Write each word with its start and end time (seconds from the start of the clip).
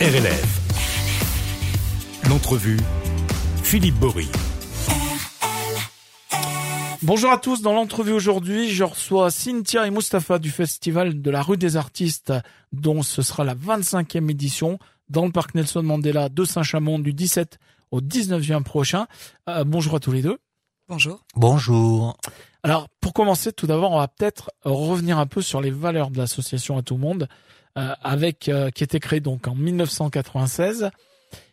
RLF. 0.00 0.60
L'entrevue, 2.26 2.78
Philippe 3.62 3.96
Bory. 3.96 4.28
Bonjour 7.02 7.30
à 7.30 7.36
tous, 7.36 7.60
dans 7.60 7.74
l'entrevue 7.74 8.12
aujourd'hui, 8.12 8.70
je 8.70 8.84
reçois 8.84 9.30
Cynthia 9.30 9.86
et 9.86 9.90
Mustapha 9.90 10.38
du 10.38 10.50
festival 10.50 11.20
de 11.20 11.30
la 11.30 11.42
rue 11.42 11.58
des 11.58 11.76
artistes, 11.76 12.32
dont 12.72 13.02
ce 13.02 13.20
sera 13.20 13.44
la 13.44 13.54
25e 13.54 14.30
édition 14.30 14.78
dans 15.10 15.26
le 15.26 15.32
parc 15.32 15.54
Nelson 15.54 15.82
Mandela 15.82 16.30
de 16.30 16.44
Saint-Chamond 16.46 16.98
du 16.98 17.12
17 17.12 17.58
au 17.90 18.00
19 18.00 18.40
juin 18.40 18.62
prochain. 18.62 19.06
Euh, 19.50 19.64
bonjour 19.64 19.96
à 19.96 20.00
tous 20.00 20.12
les 20.12 20.22
deux. 20.22 20.38
Bonjour. 20.88 21.20
Bonjour. 21.36 22.16
Alors, 22.62 22.88
pour 23.02 23.12
commencer, 23.12 23.52
tout 23.52 23.66
d'abord, 23.66 23.92
on 23.92 23.98
va 23.98 24.08
peut-être 24.08 24.50
revenir 24.64 25.18
un 25.18 25.26
peu 25.26 25.42
sur 25.42 25.60
les 25.60 25.70
valeurs 25.70 26.10
de 26.10 26.16
l'association 26.16 26.78
à 26.78 26.82
tout 26.82 26.94
le 26.94 27.00
monde, 27.00 27.24
euh, 27.24 27.50
avec 27.76 28.48
euh, 28.48 28.70
qui 28.70 28.84
était 28.84 29.00
créée 29.00 29.20
donc 29.20 29.46
en 29.48 29.54
1996 29.54 30.90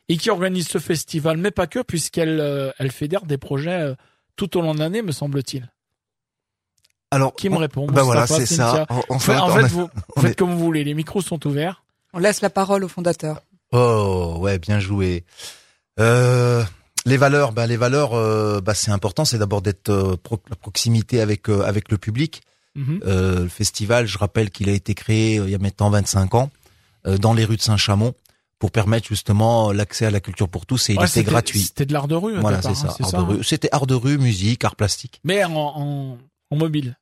et 0.09 0.17
qui 0.17 0.29
organise 0.29 0.67
ce 0.67 0.77
festival, 0.77 1.37
mais 1.37 1.51
pas 1.51 1.67
que, 1.67 1.79
puisqu'elle 1.81 2.39
euh, 2.39 2.71
elle 2.79 2.91
fédère 2.91 3.25
des 3.25 3.37
projets 3.37 3.81
euh, 3.81 3.95
tout 4.35 4.57
au 4.57 4.61
long 4.61 4.73
de 4.73 4.79
l'année, 4.79 5.01
me 5.01 5.11
semble-t-il. 5.11 5.69
Alors, 7.11 7.33
Qui 7.35 7.49
me 7.49 7.55
on- 7.55 7.59
répond 7.59 7.87
Bah 7.87 8.03
voilà, 8.03 8.27
c'est 8.27 8.45
ça. 8.45 8.85
En, 9.09 9.19
fait, 9.19 9.35
en 9.35 9.47
vous, 9.67 9.89
on 10.17 10.21
faites 10.21 10.31
est- 10.31 10.35
comme 10.35 10.51
vous 10.51 10.59
voulez, 10.59 10.83
les 10.83 10.93
micros 10.93 11.21
sont 11.21 11.45
ouverts. 11.47 11.83
On 12.13 12.19
laisse 12.19 12.41
la 12.41 12.49
parole 12.49 12.83
au 12.83 12.87
fondateur. 12.89 13.41
Oh, 13.71 14.37
ouais, 14.39 14.59
bien 14.59 14.79
joué. 14.79 15.23
Euh, 15.99 16.63
les 17.05 17.17
valeurs, 17.17 17.53
bah 17.53 17.65
les 17.67 17.77
valeurs, 17.77 18.13
euh, 18.13 18.59
bah 18.61 18.73
c'est 18.73 18.91
important, 18.91 19.23
c'est 19.25 19.37
d'abord 19.37 19.61
d'être 19.61 19.89
euh, 19.89 20.15
pro- 20.17 20.41
la 20.49 20.55
proximité 20.55 21.21
avec 21.21 21.49
euh, 21.49 21.61
avec 21.63 21.89
le 21.91 21.97
public. 21.97 22.41
Mhm. 22.77 22.99
Euh, 23.05 23.43
le 23.43 23.49
festival, 23.49 24.05
je 24.07 24.17
rappelle 24.17 24.49
qu'il 24.51 24.69
a 24.69 24.71
été 24.73 24.93
créé 24.93 25.39
euh, 25.39 25.45
il 25.45 25.51
y 25.51 25.55
a 25.55 25.57
maintenant 25.57 25.89
25 25.89 26.35
ans 26.35 26.49
euh, 27.07 27.17
dans 27.17 27.33
les 27.33 27.43
rues 27.43 27.57
de 27.57 27.61
Saint-Chamond 27.61 28.13
pour 28.59 28.71
permettre 28.71 29.07
justement 29.07 29.71
l'accès 29.71 30.05
à 30.05 30.11
la 30.11 30.19
culture 30.19 30.47
pour 30.47 30.65
tous 30.65 30.89
et 30.89 30.93
il 30.93 30.99
Ouais, 30.99 31.05
était 31.05 31.13
c'était- 31.19 31.29
gratuit. 31.31 31.59
C'était 31.59 31.85
de 31.85 31.93
l'art 31.93 32.07
de 32.07 32.15
rue. 32.15 32.37
au 32.37 32.41
Voilà, 32.41 32.61
c'est 32.61 32.69
hein, 32.69 32.75
ça. 32.75 32.87
Art 33.01 33.11
de 33.11 33.17
hein. 33.17 33.25
rue. 33.37 33.43
C'était 33.43 33.69
art 33.71 33.85
de 33.87 33.95
rue, 33.95 34.17
musique, 34.17 34.63
art 34.63 34.75
plastique. 34.75 35.19
Mais 35.23 35.43
en, 35.43 35.53
en, 35.55 36.17
en 36.51 36.55
mobile. 36.55 36.97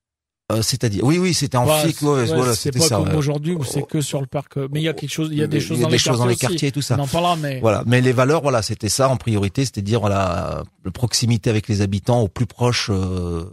Euh, 0.51 0.61
C'est-à-dire, 0.61 1.03
oui, 1.03 1.17
oui, 1.17 1.33
c'était 1.33 1.57
en 1.57 1.65
Ouais, 1.65 1.71
ouais, 2.01 2.07
ouais, 2.07 2.25
voilà, 2.25 2.53
c'était 2.55 2.77
pas 2.77 2.85
ça. 2.85 2.99
aujourd'hui 2.99 3.53
où 3.53 3.63
c'est 3.63 3.81
que 3.87 3.99
sur 3.99 4.21
le 4.21 4.27
parc. 4.27 4.57
euh, 4.57 4.67
Mais 4.71 4.79
il 4.79 4.83
y 4.83 4.89
a 4.89 4.93
quelque 4.93 5.09
chose, 5.11 5.29
il 5.31 5.39
y 5.39 5.41
a 5.43 5.47
des 5.47 5.59
choses 5.59 5.77
il 5.77 5.81
y 5.81 5.83
a 5.83 5.85
dans 5.85 5.89
des 5.89 5.93
les 5.93 5.97
choses 5.97 6.19
dans 6.19 6.25
les 6.27 6.35
quartiers 6.35 6.49
quartiers, 6.57 6.71
tout 6.71 6.81
ça. 6.83 6.97
On 6.99 7.03
en 7.03 7.07
parlera, 7.07 7.35
mais 7.35 7.59
Voilà, 7.61 7.83
mais 7.87 7.99
les 7.99 8.11
valeurs, 8.11 8.41
voilà, 8.43 8.61
c'était 8.61 8.89
ça 8.89 9.09
en 9.09 9.17
priorité, 9.17 9.65
c'était 9.65 9.81
dire 9.81 10.01
voilà, 10.01 10.63
la 10.83 10.91
proximité 10.91 11.49
avec 11.49 11.67
les 11.67 11.81
habitants 11.81 12.21
au 12.21 12.27
plus 12.27 12.45
proche 12.45 12.89
euh, 12.93 13.45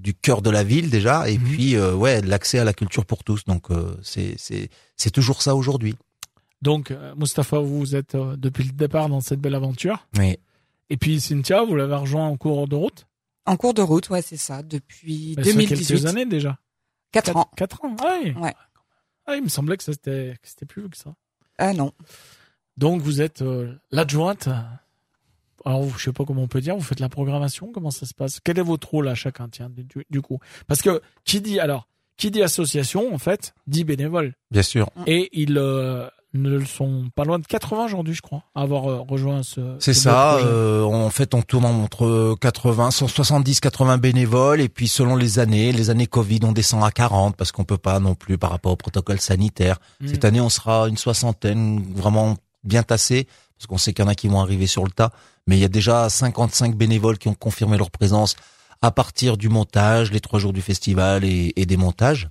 du 0.00 0.14
cœur 0.14 0.42
de 0.42 0.50
la 0.50 0.62
ville 0.64 0.90
déjà, 0.90 1.28
et 1.28 1.38
Mhm. 1.38 1.44
puis 1.44 1.76
euh, 1.76 1.94
ouais, 1.94 2.20
l'accès 2.22 2.58
à 2.58 2.64
la 2.64 2.72
culture 2.72 3.04
pour 3.06 3.24
tous. 3.24 3.44
Donc 3.44 3.70
euh, 3.70 3.96
c'est 4.02 4.34
c'est 4.38 4.68
c'est 4.96 5.10
toujours 5.10 5.42
ça 5.42 5.54
aujourd'hui. 5.56 5.96
donc 6.62 6.90
euh, 6.90 7.14
Mustapha, 7.16 7.58
vous 7.58 7.94
êtes 7.96 8.14
euh, 8.14 8.36
depuis 8.36 8.64
le 8.64 8.72
départ 8.72 9.08
dans 9.08 9.20
cette 9.20 9.40
belle 9.40 9.54
aventure. 9.54 10.06
Oui. 10.18 10.36
Et 10.90 10.96
puis 10.96 11.20
Cynthia, 11.20 11.64
vous 11.64 11.74
l'avez 11.76 11.96
rejoint 11.96 12.26
en 12.26 12.36
cours 12.36 12.68
de 12.68 12.76
route? 12.76 13.06
En 13.44 13.56
cours 13.56 13.74
de 13.74 13.82
route, 13.82 14.08
ouais, 14.10 14.22
c'est 14.22 14.36
ça, 14.36 14.62
depuis 14.62 15.34
Mais 15.36 15.44
fait 15.44 15.52
2018. 15.52 15.86
quelques 15.86 16.06
années 16.06 16.26
déjà. 16.26 16.58
Quatre 17.12 17.36
ans. 17.36 17.48
Quatre 17.56 17.84
ans. 17.84 17.94
Ah 18.02 18.18
oui. 18.22 18.32
Ouais. 18.40 18.54
Ah, 19.26 19.36
il 19.36 19.42
me 19.42 19.48
semblait 19.48 19.76
que 19.76 19.82
ça 19.84 19.92
c'était 19.92 20.36
que 20.42 20.48
c'était 20.48 20.66
plus 20.66 20.82
vieux 20.82 20.88
que 20.90 20.96
ça. 20.96 21.14
Ah 21.58 21.72
non. 21.72 21.92
Donc 22.76 23.00
vous 23.02 23.20
êtes 23.20 23.42
euh, 23.42 23.74
l'adjointe. 23.90 24.48
Alors 25.66 25.86
je 25.98 26.04
sais 26.04 26.12
pas 26.12 26.24
comment 26.24 26.42
on 26.42 26.48
peut 26.48 26.60
dire. 26.60 26.76
Vous 26.76 26.82
faites 26.82 27.00
la 27.00 27.08
programmation. 27.08 27.70
Comment 27.74 27.90
ça 27.90 28.06
se 28.06 28.14
passe? 28.14 28.40
Quel 28.42 28.58
est 28.58 28.62
votre 28.62 28.88
rôle 28.88 29.08
à 29.08 29.14
chacun 29.14 29.48
Tiens, 29.48 29.68
du, 29.68 29.86
du 30.08 30.22
coup, 30.22 30.38
parce 30.66 30.80
que 30.80 31.02
qui 31.24 31.40
dit 31.40 31.60
alors 31.60 31.88
qui 32.16 32.30
dit 32.30 32.42
association 32.42 33.12
en 33.14 33.18
fait 33.18 33.54
dit 33.66 33.84
bénévole. 33.84 34.34
Bien 34.50 34.62
sûr. 34.62 34.88
Et 35.06 35.28
ils 35.32 35.58
euh, 35.58 36.08
ne 36.34 36.64
sont 36.64 37.08
pas 37.14 37.24
loin 37.24 37.38
de 37.38 37.46
80 37.46 37.86
aujourd'hui, 37.86 38.14
je 38.14 38.22
crois, 38.22 38.44
à 38.54 38.62
avoir 38.62 38.90
euh, 38.90 39.00
rejoint 39.00 39.42
ce. 39.42 39.76
C'est 39.80 39.94
ce 39.94 40.02
ça. 40.02 40.36
euh, 40.38 40.82
en 40.82 41.10
fait, 41.10 41.34
on 41.34 41.42
tourne 41.42 41.64
entre 41.64 42.36
80, 42.40 42.90
170, 42.90 43.60
80 43.60 43.98
bénévoles, 43.98 44.60
et 44.60 44.68
puis 44.68 44.88
selon 44.88 45.16
les 45.16 45.38
années, 45.38 45.72
les 45.72 45.90
années 45.90 46.06
Covid, 46.06 46.40
on 46.44 46.52
descend 46.52 46.84
à 46.84 46.90
40 46.90 47.36
parce 47.36 47.52
qu'on 47.52 47.64
peut 47.64 47.78
pas 47.78 48.00
non 48.00 48.14
plus 48.14 48.38
par 48.38 48.50
rapport 48.50 48.72
au 48.72 48.76
protocole 48.76 49.20
sanitaire. 49.20 49.78
Mm. 50.00 50.08
Cette 50.08 50.24
année, 50.24 50.40
on 50.40 50.50
sera 50.50 50.88
une 50.88 50.96
soixantaine, 50.96 51.82
vraiment 51.94 52.36
bien 52.64 52.82
tassé, 52.82 53.26
parce 53.56 53.66
qu'on 53.66 53.78
sait 53.78 53.92
qu'il 53.92 54.04
y 54.04 54.08
en 54.08 54.10
a 54.10 54.14
qui 54.14 54.28
vont 54.28 54.40
arriver 54.40 54.66
sur 54.66 54.84
le 54.84 54.90
tas. 54.90 55.12
Mais 55.46 55.56
il 55.56 55.60
y 55.60 55.64
a 55.64 55.68
déjà 55.68 56.08
55 56.08 56.74
bénévoles 56.74 57.18
qui 57.18 57.28
ont 57.28 57.34
confirmé 57.34 57.78
leur 57.78 57.90
présence 57.90 58.36
à 58.82 58.90
partir 58.90 59.36
du 59.36 59.48
montage, 59.48 60.12
les 60.12 60.20
trois 60.20 60.38
jours 60.38 60.52
du 60.52 60.60
festival 60.60 61.24
et, 61.24 61.52
et 61.56 61.66
des 61.66 61.76
montages. 61.76 62.28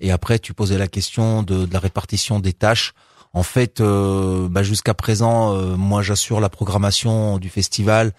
Et 0.00 0.10
après, 0.10 0.38
tu 0.38 0.54
posais 0.54 0.78
la 0.78 0.88
question 0.88 1.42
de, 1.42 1.66
de 1.66 1.72
la 1.72 1.78
répartition 1.78 2.40
des 2.40 2.52
tâches. 2.52 2.94
En 3.32 3.42
fait, 3.42 3.80
euh, 3.80 4.48
bah, 4.48 4.62
jusqu'à 4.62 4.94
présent, 4.94 5.54
euh, 5.54 5.76
moi, 5.76 6.02
j'assure 6.02 6.40
la 6.40 6.48
programmation 6.48 7.38
du 7.38 7.48
festival, 7.48 8.12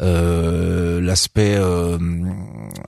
euh, 0.00 1.00
l'aspect 1.00 1.56
euh, 1.56 1.98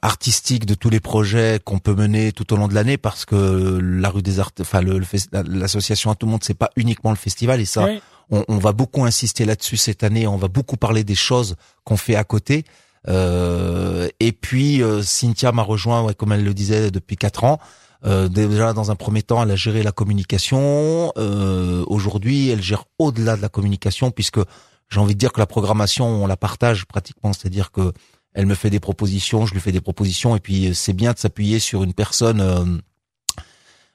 artistique 0.00 0.64
de 0.66 0.74
tous 0.74 0.88
les 0.88 1.00
projets 1.00 1.60
qu'on 1.62 1.78
peut 1.78 1.94
mener 1.94 2.32
tout 2.32 2.52
au 2.52 2.56
long 2.56 2.68
de 2.68 2.74
l'année, 2.74 2.96
parce 2.96 3.24
que 3.24 3.78
la 3.80 4.08
rue 4.08 4.22
des 4.22 4.40
arts, 4.40 4.52
enfin 4.60 4.80
le, 4.80 4.98
le 4.98 5.06
l'association 5.48 6.10
à 6.10 6.14
tout 6.14 6.26
le 6.26 6.32
monde, 6.32 6.42
c'est 6.42 6.54
pas 6.54 6.70
uniquement 6.76 7.10
le 7.10 7.16
festival, 7.16 7.60
et 7.60 7.66
ça. 7.66 7.86
On, 8.30 8.44
on 8.48 8.58
va 8.58 8.72
beaucoup 8.72 9.04
insister 9.04 9.44
là-dessus 9.44 9.76
cette 9.76 10.02
année. 10.02 10.26
On 10.26 10.36
va 10.36 10.48
beaucoup 10.48 10.76
parler 10.76 11.04
des 11.04 11.14
choses 11.14 11.56
qu'on 11.84 11.96
fait 11.96 12.16
à 12.16 12.24
côté. 12.24 12.64
Euh, 13.08 14.08
et 14.20 14.32
puis 14.32 14.82
euh, 14.82 15.02
Cynthia 15.02 15.52
m'a 15.52 15.62
rejoint, 15.62 16.02
ouais, 16.02 16.14
comme 16.14 16.32
elle 16.32 16.44
le 16.44 16.54
disait, 16.54 16.90
depuis 16.90 17.16
quatre 17.16 17.44
ans. 17.44 17.58
Euh, 18.04 18.28
déjà 18.28 18.72
dans 18.72 18.90
un 18.90 18.96
premier 18.96 19.22
temps, 19.22 19.42
elle 19.42 19.50
a 19.50 19.56
géré 19.56 19.82
la 19.82 19.92
communication. 19.92 21.12
Euh, 21.16 21.84
Aujourd'hui, 21.86 22.48
elle 22.48 22.62
gère 22.62 22.84
au-delà 22.98 23.36
de 23.36 23.42
la 23.42 23.48
communication, 23.48 24.10
puisque 24.10 24.40
j'ai 24.88 25.00
envie 25.00 25.14
de 25.14 25.18
dire 25.18 25.32
que 25.32 25.40
la 25.40 25.46
programmation, 25.46 26.06
on 26.06 26.26
la 26.26 26.36
partage 26.36 26.84
pratiquement. 26.86 27.32
C'est-à-dire 27.32 27.70
que 27.70 27.92
elle 28.34 28.46
me 28.46 28.54
fait 28.54 28.70
des 28.70 28.80
propositions, 28.80 29.44
je 29.44 29.52
lui 29.52 29.60
fais 29.60 29.72
des 29.72 29.82
propositions, 29.82 30.34
et 30.36 30.40
puis 30.40 30.68
euh, 30.68 30.74
c'est 30.74 30.94
bien 30.94 31.12
de 31.12 31.18
s'appuyer 31.18 31.58
sur 31.58 31.82
une 31.82 31.92
personne 31.92 32.40
euh, 32.40 32.64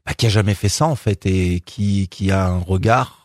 bah, 0.05 0.13
qui 0.13 0.27
a 0.27 0.29
jamais 0.29 0.53
fait 0.53 0.69
ça 0.69 0.85
en 0.85 0.95
fait 0.95 1.25
et 1.25 1.59
qui 1.59 2.07
qui 2.07 2.31
a 2.31 2.47
un 2.47 2.59
regard 2.59 3.16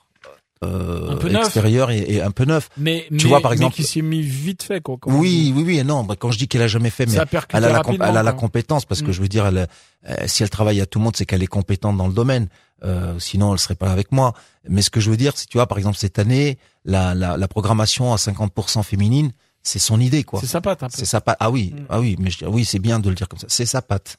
euh, 0.63 1.19
extérieur 1.41 1.91
et, 1.91 1.99
et 2.09 2.23
un 2.23 2.31
peu 2.31 2.45
neuf. 2.45 2.69
Mais, 2.77 3.07
Tu 3.09 3.15
mais- 3.15 3.25
vois, 3.29 3.41
par 3.41 3.51
mais 3.53 3.57
exemple- 3.57 3.75
qui 3.77 3.85
s'est 3.85 4.03
mis 4.03 4.21
vite 4.23 4.63
fait 4.63 4.81
quoi. 4.81 4.97
Oui, 5.07 5.53
oui, 5.57 5.63
oui. 5.67 5.85
Non, 5.85 6.05
bah, 6.05 6.15
quand 6.19 6.31
je 6.31 6.39
dis 6.39 6.49
qu'elle 6.49 6.63
a 6.63 6.69
jamais 6.69 6.91
fait, 6.91 7.07
mais 7.07 7.13
elle 7.15 7.65
a, 7.65 7.71
la, 7.71 7.83
elle 7.89 8.17
a 8.17 8.23
la 8.23 8.33
compétence 8.33 8.85
parce 8.85 9.03
que 9.03 9.09
Mm. 9.09 9.13
je 9.13 9.21
veux 9.23 9.29
dire, 9.29 9.47
elle, 9.47 9.67
euh, 10.09 10.15
si 10.27 10.43
elle 10.43 10.51
travaille 10.51 10.81
à 10.81 10.87
tout 10.87 10.99
le 10.99 11.05
monde, 11.05 11.17
c'est 11.17 11.27
qu'elle 11.27 11.43
est 11.43 11.47
compétente 11.47 11.97
dans 11.97 12.07
le 12.07 12.15
domaine. 12.15 12.49
Euh, 12.85 13.15
sinon, 13.19 13.53
elle 13.53 13.59
serait 13.61 13.75
pas 13.77 13.91
avec 13.93 14.11
moi. 14.13 14.33
Mais 14.69 14.83
ce 14.83 14.91
que 14.91 14.99
je 15.01 15.09
veux 15.11 15.17
dire, 15.17 15.37
si 15.37 15.47
tu 15.47 15.57
vois, 15.59 15.67
par 15.67 15.79
exemple, 15.79 15.97
cette 15.97 16.19
année, 16.19 16.59
la, 16.85 17.15
la, 17.15 17.37
la 17.37 17.49
programmation 17.49 18.13
à 18.13 18.17
50% 18.17 18.83
féminine, 18.83 19.31
c'est 19.63 19.79
son 19.79 20.01
idée, 20.01 20.25
quoi. 20.25 20.41
C'est 20.41 20.47
sa 20.49 20.61
patte. 20.61 20.83
C'est 20.91 21.05
sa 21.05 21.21
patte. 21.21 21.37
Ah 21.41 21.51
oui, 21.51 21.73
Mm. 21.75 21.85
ah 21.89 22.01
oui, 22.01 22.17
mais 22.19 22.31
je, 22.31 22.45
oui, 22.47 22.65
c'est 22.65 22.79
bien 22.81 22.99
de 22.99 23.09
le 23.09 23.15
dire 23.15 23.29
comme 23.29 23.39
ça. 23.39 23.47
C'est 23.49 23.67
sa 23.67 23.81
patte. 23.83 24.17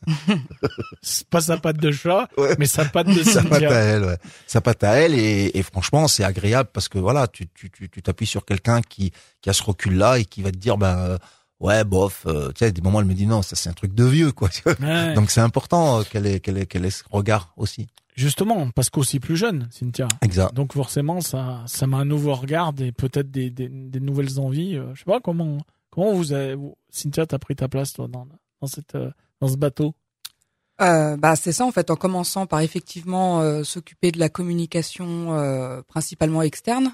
Pas 1.29 1.41
sa 1.41 1.57
patte 1.57 1.77
de 1.77 1.91
chat, 1.91 2.27
Ouais. 2.37 2.55
mais 2.59 2.65
sa 2.65 2.85
patte 2.85 3.07
de 3.07 3.23
sa 3.23 3.43
patte 3.43 3.63
à 3.63 3.79
elle, 3.79 4.03
ouais. 4.05 4.17
Sa 4.47 4.61
patte 4.61 4.83
à 4.83 4.93
elle 4.93 5.13
et, 5.15 5.51
et 5.53 5.63
franchement, 5.63 6.07
c'est 6.07 6.23
agréable 6.23 6.69
parce 6.71 6.87
que 6.89 6.97
voilà, 6.97 7.27
tu 7.27 7.47
tu 7.53 7.69
tu 7.71 8.01
t'appuies 8.01 8.25
sur 8.27 8.45
quelqu'un 8.45 8.81
qui 8.81 9.11
qui 9.41 9.49
a 9.49 9.53
ce 9.53 9.63
recul-là 9.63 10.19
et 10.19 10.25
qui 10.25 10.41
va 10.41 10.51
te 10.51 10.57
dire, 10.57 10.77
ben 10.77 10.97
euh, 10.97 11.17
ouais, 11.63 11.83
bof. 11.83 12.25
euh, 12.27 12.49
tu 12.49 12.59
sais, 12.59 12.71
des 12.71 12.81
moments, 12.81 12.99
elle 12.99 13.07
me 13.07 13.13
dit 13.15 13.25
non, 13.25 13.41
ça 13.41 13.55
c'est 13.55 13.69
un 13.69 13.73
truc 13.73 13.95
de 13.95 14.03
vieux, 14.03 14.31
quoi. 14.31 14.49
Ouais. 14.79 15.13
Donc 15.15 15.31
c'est 15.31 15.41
important 15.41 15.99
euh, 15.99 16.03
qu'elle 16.03 16.27
ait 16.27 16.39
qu'elle 16.39 16.57
ait 16.59 16.65
qu'elle 16.67 16.85
ait 16.85 16.91
ce 16.91 17.03
regard 17.09 17.53
aussi. 17.57 17.87
Justement, 18.15 18.69
parce 18.69 18.91
qu'aussi 18.91 19.19
plus 19.19 19.35
jeune, 19.37 19.67
Cynthia. 19.71 20.07
Exact. 20.21 20.53
Donc 20.53 20.73
forcément, 20.73 21.19
ça, 21.21 21.63
ça 21.65 21.87
m'a 21.87 21.97
un 21.97 22.05
nouveau 22.05 22.35
regard 22.35 22.71
et 22.77 22.91
peut-être 22.91 23.31
des, 23.31 23.49
des, 23.49 23.67
des 23.69 23.99
nouvelles 23.99 24.39
envies. 24.39 24.75
Euh, 24.77 24.93
Je 24.93 24.99
sais 24.99 25.05
pas 25.05 25.19
comment, 25.19 25.57
comment 25.89 26.13
vous 26.13 26.31
avez, 26.31 26.53
vous- 26.53 26.77
Cynthia, 26.91 27.25
t'as 27.25 27.39
pris 27.39 27.55
ta 27.55 27.67
place 27.67 27.91
toi 27.93 28.07
dans, 28.07 28.27
dans 28.61 28.67
cette, 28.67 28.93
euh, 28.93 29.09
dans 29.41 29.47
ce 29.47 29.55
bateau? 29.57 29.95
Euh, 30.81 31.17
bah 31.17 31.35
c'est 31.35 31.51
ça 31.51 31.65
en 31.65 31.71
fait, 31.71 31.89
en 31.91 31.95
commençant 31.95 32.45
par 32.47 32.59
effectivement 32.61 33.41
euh, 33.41 33.63
s'occuper 33.63 34.11
de 34.11 34.19
la 34.19 34.27
communication 34.29 35.33
euh, 35.37 35.81
principalement 35.87 36.41
externe 36.41 36.93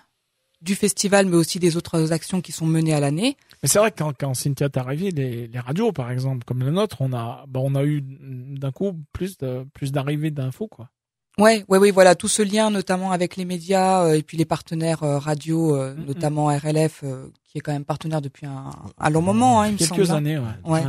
du 0.61 0.75
festival, 0.75 1.25
mais 1.25 1.35
aussi 1.38 1.59
des 1.59 1.77
autres 1.77 2.11
actions 2.11 2.41
qui 2.41 2.51
sont 2.51 2.65
menées 2.65 2.94
à 2.94 3.00
l'année. 3.00 3.38
Mais 3.63 3.69
c'est 3.69 3.79
vrai 3.79 3.91
que 3.91 3.97
quand, 3.97 4.13
quand 4.17 4.33
Cynthia 4.33 4.65
est 4.65 4.77
arrivée, 4.77 5.11
les, 5.11 5.47
les 5.47 5.59
radios, 5.59 5.91
par 5.91 6.11
exemple, 6.11 6.44
comme 6.45 6.59
la 6.63 6.71
nôtre, 6.71 6.97
on 7.01 7.13
a, 7.13 7.45
bah, 7.47 7.59
on 7.63 7.75
a 7.75 7.83
eu 7.85 8.01
d'un 8.01 8.71
coup 8.71 8.94
plus 9.13 9.38
de, 9.38 9.65
plus 9.73 9.91
d'arrivées 9.91 10.31
d'infos, 10.31 10.67
quoi. 10.67 10.89
Ouais, 11.38 11.63
ouais, 11.69 11.77
oui, 11.77 11.91
voilà, 11.91 12.15
tout 12.15 12.27
ce 12.27 12.41
lien, 12.41 12.69
notamment 12.69 13.13
avec 13.13 13.38
les 13.38 13.45
médias 13.45 14.03
euh, 14.03 14.13
et 14.17 14.23
puis 14.23 14.35
les 14.35 14.44
partenaires 14.44 15.03
euh, 15.03 15.17
radio, 15.19 15.73
euh, 15.75 15.95
notamment 15.95 16.47
RLF, 16.47 17.06
qui 17.45 17.57
est 17.57 17.61
quand 17.61 17.71
même 17.71 17.85
partenaire 17.85 18.21
depuis 18.21 18.45
un, 18.45 18.71
un 18.97 19.09
long 19.09 19.21
moment, 19.21 19.61
hein, 19.61 19.67
il 19.67 19.73
me 19.73 19.77
Quelques 19.77 20.06
semble. 20.07 20.11
hein. 20.11 20.15
années, 20.15 20.38
ouais. 20.38 20.45
Ouais. 20.65 20.83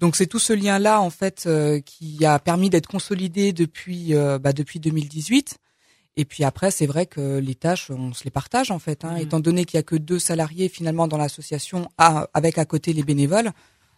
Donc 0.00 0.16
c'est 0.16 0.26
tout 0.26 0.40
ce 0.40 0.52
lien-là 0.52 1.00
en 1.00 1.08
fait 1.08 1.44
euh, 1.46 1.80
qui 1.80 2.26
a 2.26 2.38
permis 2.40 2.68
d'être 2.68 2.88
consolidé 2.88 3.52
depuis 3.54 4.14
euh, 4.14 4.38
bah, 4.38 4.52
depuis 4.52 4.80
2018. 4.80 5.56
Et 6.16 6.24
puis 6.24 6.44
après, 6.44 6.70
c'est 6.70 6.86
vrai 6.86 7.06
que 7.06 7.38
les 7.38 7.54
tâches, 7.56 7.90
on 7.90 8.12
se 8.12 8.22
les 8.24 8.30
partage 8.30 8.70
en 8.70 8.78
fait, 8.78 9.04
hein, 9.04 9.12
Mhm. 9.14 9.18
étant 9.22 9.40
donné 9.40 9.64
qu'il 9.64 9.78
y 9.78 9.80
a 9.80 9.82
que 9.82 9.96
deux 9.96 10.18
salariés 10.20 10.68
finalement 10.68 11.08
dans 11.08 11.18
l'association, 11.18 11.88
avec 11.98 12.58
à 12.58 12.64
côté 12.64 12.92
les 12.92 13.02
bénévoles. 13.02 13.50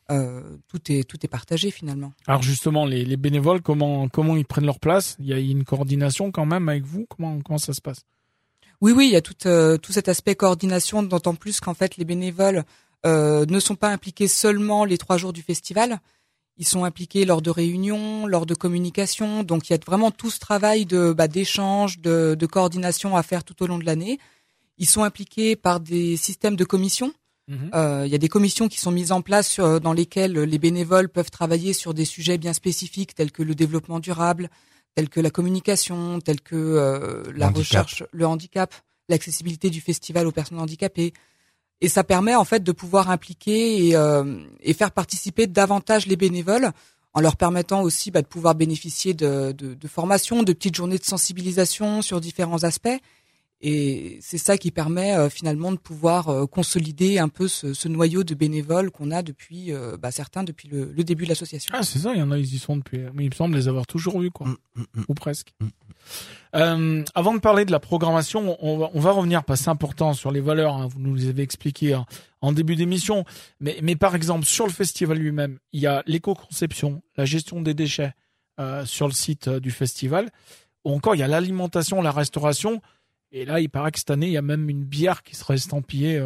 euh, 0.09 0.41
tout 0.69 0.81
est 0.93 1.03
tout 1.03 1.19
est 1.25 1.29
partagé 1.29 1.73
finalement. 1.73 2.13
Alors 2.29 2.41
justement, 2.41 2.87
les, 2.87 3.05
les 3.05 3.17
bénévoles, 3.17 3.61
comment 3.61 4.09
comment 4.09 4.37
ils 4.37 4.45
prennent 4.47 4.65
leur 4.65 4.79
place? 4.79 5.17
Il 5.19 5.27
y 5.27 5.33
a 5.33 5.39
une 5.39 5.65
coordination 5.65 6.31
quand 6.31 6.47
même 6.47 6.69
avec 6.69 6.85
vous? 6.85 7.07
Comment 7.09 7.41
comment 7.45 7.59
ça 7.59 7.73
se 7.75 7.81
passe? 7.81 8.03
Oui, 8.81 8.93
oui, 8.93 9.07
il 9.09 9.13
y 9.13 9.17
a 9.17 9.21
tout, 9.21 9.35
euh, 9.47 9.79
tout 9.79 9.91
cet 9.93 10.09
aspect 10.09 10.37
coordination, 10.37 11.03
d'autant 11.03 11.35
plus 11.35 11.59
qu'en 11.59 11.75
fait 11.75 11.97
les 11.97 12.05
bénévoles 12.05 12.63
euh, 13.05 13.47
ne 13.49 13.59
sont 13.59 13.75
pas 13.75 13.89
impliqués 13.91 14.29
seulement 14.29 14.85
les 14.85 14.97
trois 14.97 15.17
jours 15.17 15.33
du 15.33 15.43
festival. 15.43 15.99
Ils 16.59 16.67
sont 16.67 16.85
impliqués 16.85 17.25
lors 17.27 17.43
de 17.43 17.51
réunions, 17.51 18.27
lors 18.27 18.47
de 18.47 18.55
communication. 18.55 19.43
Donc 19.43 19.69
il 19.69 19.73
y 19.73 19.77
a 19.77 19.79
vraiment 19.85 20.11
tout 20.11 20.31
ce 20.31 20.39
travail 20.39 20.87
de 20.87 21.13
bah, 21.13 21.29
d'échange, 21.29 21.99
de, 21.99 22.35
de 22.39 22.47
coordination 22.47 23.17
à 23.17 23.23
faire 23.23 23.45
tout 23.45 23.63
au 23.63 23.67
long 23.67 23.79
de 23.79 23.85
l'année. 23.85 24.19
Ils 24.79 24.89
sont 24.89 25.03
impliqués 25.05 25.57
par 25.57 25.81
des 25.81 26.17
systèmes 26.17 26.57
de 26.57 26.65
commissions. 26.65 27.13
Mhm. 27.49 27.71
Euh, 27.75 28.03
il 28.07 28.11
y 28.11 28.15
a 28.15 28.19
des 28.19 28.29
commissions 28.29 28.69
qui 28.69 28.81
sont 28.81 28.91
mises 28.91 29.13
en 29.13 29.21
place 29.23 29.49
sur- 29.49 29.81
dans 29.81 29.93
lesquelles 29.93 30.33
les 30.33 30.59
bénévoles 30.59 31.09
peuvent 31.09 31.31
travailler 31.31 31.73
sur 31.75 31.95
des 31.95 32.05
sujets 32.05 32.39
bien 32.39 32.53
spécifiques 32.53 33.15
tels 33.15 33.31
que 33.33 33.43
le 33.43 33.55
développement 33.55 34.01
durable, 34.01 34.51
tels 34.95 35.09
que 35.09 35.21
la 35.21 35.31
communication, 35.31 36.21
tels 36.21 36.41
que 36.41 36.57
euh, 36.57 37.23
la 37.35 37.47
Handicap. 37.49 37.57
recherche, 37.57 38.03
le 38.13 38.27
handicap, 38.27 38.75
l'accessibilité 39.09 39.71
du 39.71 39.81
festival 39.81 40.27
aux 40.27 40.33
personnes 40.33 40.59
handicapées. 40.59 41.13
Et 41.81 41.89
ça 41.89 42.05
permet 42.05 42.35
en 42.35 42.45
fait 42.45 42.63
de 42.63 42.73
pouvoir 42.73 43.11
impliquer 43.11 43.89
et, 43.89 43.97
euh, 43.97 44.43
et 44.61 44.73
faire 44.73 44.93
participer 44.93 45.47
davantage 45.47 46.07
les 46.07 46.17
bénévoles 46.17 46.71
en 47.13 47.21
leur 47.21 47.37
permettant 47.37 47.83
aussi 47.83 48.11
bah, 48.11 48.23
de 48.23 48.27
pouvoir 48.27 48.55
bénéficier 48.55 49.15
de, 49.15 49.53
de, 49.53 49.75
de 49.75 49.89
formations, 49.89 50.43
de 50.43 50.53
petites 50.53 50.75
journées 50.77 50.99
de 50.99 51.05
sensibilisation 51.05 52.03
sur 52.03 52.21
différents 52.21 52.65
aspects. 52.65 52.99
Et 53.63 54.19
c'est 54.21 54.37
ça 54.37 54.59
qui 54.59 54.71
permet 54.71 55.17
euh, 55.17 55.31
finalement 55.31 55.73
de 55.73 55.79
pouvoir 55.79 56.29
euh, 56.29 56.47
consolider 56.47 57.19
un 57.19 57.29
peu 57.29 57.49
ce, 57.49 57.73
ce 57.73 57.89
noyau 57.89 58.23
de 58.23 58.35
bénévoles 58.35 58.91
qu'on 58.91 59.11
a 59.11 59.23
depuis, 59.23 59.73
euh, 59.73 59.97
bah, 59.97 60.11
certains 60.11 60.45
depuis 60.45 60.69
le, 60.69 60.93
le 60.93 61.05
début 61.05 61.25
de 61.25 61.31
l'association. 61.31 61.73
Ah, 61.75 61.83
c'est 61.83 62.01
ça, 62.01 62.13
il 62.13 62.19
y 62.19 62.23
en 62.23 62.31
a, 62.31 62.39
ils 62.39 62.55
y 62.55 62.59
sont 62.59 62.77
depuis. 62.77 63.01
Mais 63.15 63.25
il 63.25 63.31
me 63.31 63.35
semble 63.35 63.57
les 63.57 63.67
avoir 63.67 63.87
toujours 63.87 64.21
vus, 64.21 64.31
quoi. 64.31 64.47
Mm, 64.49 64.57
mm, 64.75 64.83
mm. 64.95 65.05
Ou 65.09 65.15
presque. 65.15 65.55
Euh, 66.55 67.05
avant 67.15 67.35
de 67.35 67.41
parler 67.41 67.65
de 67.65 67.73
la 67.73 67.81
programmation, 67.81 68.57
on 68.61 69.01
va, 69.01 69.11
revenir, 69.11 69.45
parce 69.45 69.61
que 69.61 69.65
c'est 69.65 69.71
important, 69.71 70.15
sur 70.15 70.31
les 70.31 70.41
valeurs. 70.41 70.75
hein, 70.75 70.87
vous 70.87 71.01
nous 71.01 71.15
les 71.15 71.29
avez 71.29 71.43
expliquées 71.43 71.95
hein, 71.95 72.07
en 72.41 72.53
début 72.53 72.77
d'émission. 72.77 73.25
Mais, 73.61 73.97
par 73.97 74.15
exemple, 74.15 74.47
sur 74.47 74.67
le 74.67 74.73
festival 74.73 75.19
lui-même, 75.19 75.59
il 75.73 75.81
y 75.81 75.87
a 75.87 76.03
l'éco-conception, 76.07 77.03
la 77.17 77.25
gestion 77.25 77.61
des 77.61 77.75
déchets 77.75 78.15
euh, 78.59 78.85
sur 78.87 79.07
le 79.07 79.13
site 79.13 79.49
euh, 79.49 79.61
du 79.61 79.71
festival. 79.71 80.31
Ou 80.85 80.93
encore, 80.93 81.15
il 81.15 81.19
y 81.19 81.25
a 81.25 81.29
l'alimentation, 81.29 82.01
la 82.01 82.13
restauration. 82.13 82.81
Et 83.33 83.45
là, 83.45 83.61
il 83.61 83.69
paraît 83.69 83.93
que 83.93 83.99
cette 83.99 84.11
année, 84.11 84.29
il 84.29 84.33
y 84.33 84.39
a 84.39 84.43
même 84.43 84.71
une 84.71 84.85
bière 84.85 85.23
qui 85.23 85.35
sera 85.35 85.55
estampillée 85.55 86.23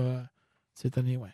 cette 0.75 0.99
année, 0.99 1.17
ouais. 1.17 1.31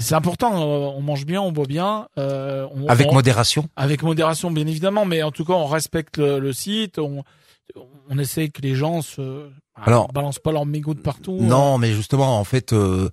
C'est 0.00 0.14
important, 0.14 0.52
on 0.54 1.00
mange 1.02 1.26
bien, 1.26 1.40
on 1.40 1.52
boit 1.52 1.66
bien. 1.66 2.08
euh, 2.18 2.66
on, 2.72 2.88
Avec 2.88 3.08
on- 3.08 3.14
modération. 3.14 3.68
avec 3.76 4.02
modération, 4.02 4.50
bien 4.50 4.66
évidemment, 4.66 5.04
mais 5.04 5.22
en 5.22 5.30
tout 5.30 5.44
cas, 5.44 5.52
on 5.52 5.66
respecte 5.66 6.16
le, 6.18 6.38
le 6.38 6.52
site, 6.52 6.98
on, 6.98 7.22
on 8.08 8.18
essaie 8.18 8.48
que 8.48 8.62
les 8.62 8.74
gens 8.74 9.02
se 9.02 9.48
bah, 9.76 9.82
Alors- 9.86 10.08
balancent 10.12 10.38
pas 10.38 10.52
leurs 10.52 10.66
mégots 10.66 10.94
de 10.94 11.00
partout. 11.00 11.38
Non, 11.40 11.78
mais 11.78 11.92
justement, 11.92 12.38
en 12.38 12.44
fait, 12.44 12.72
euh, 12.72 13.08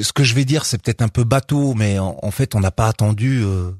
ce 0.00 0.12
que 0.12 0.24
je 0.24 0.34
vais 0.34 0.44
dire, 0.44 0.64
c'est 0.64 0.78
peut-être 0.80 1.02
un 1.02 1.08
peu 1.08 1.24
bateau, 1.24 1.74
mais 1.74 1.98
en, 1.98 2.18
en 2.22 2.30
fait, 2.30 2.54
on 2.54 2.60
n'a 2.60 2.70
pas 2.70 2.86
attendu 2.88 3.42
euh, 3.42 3.72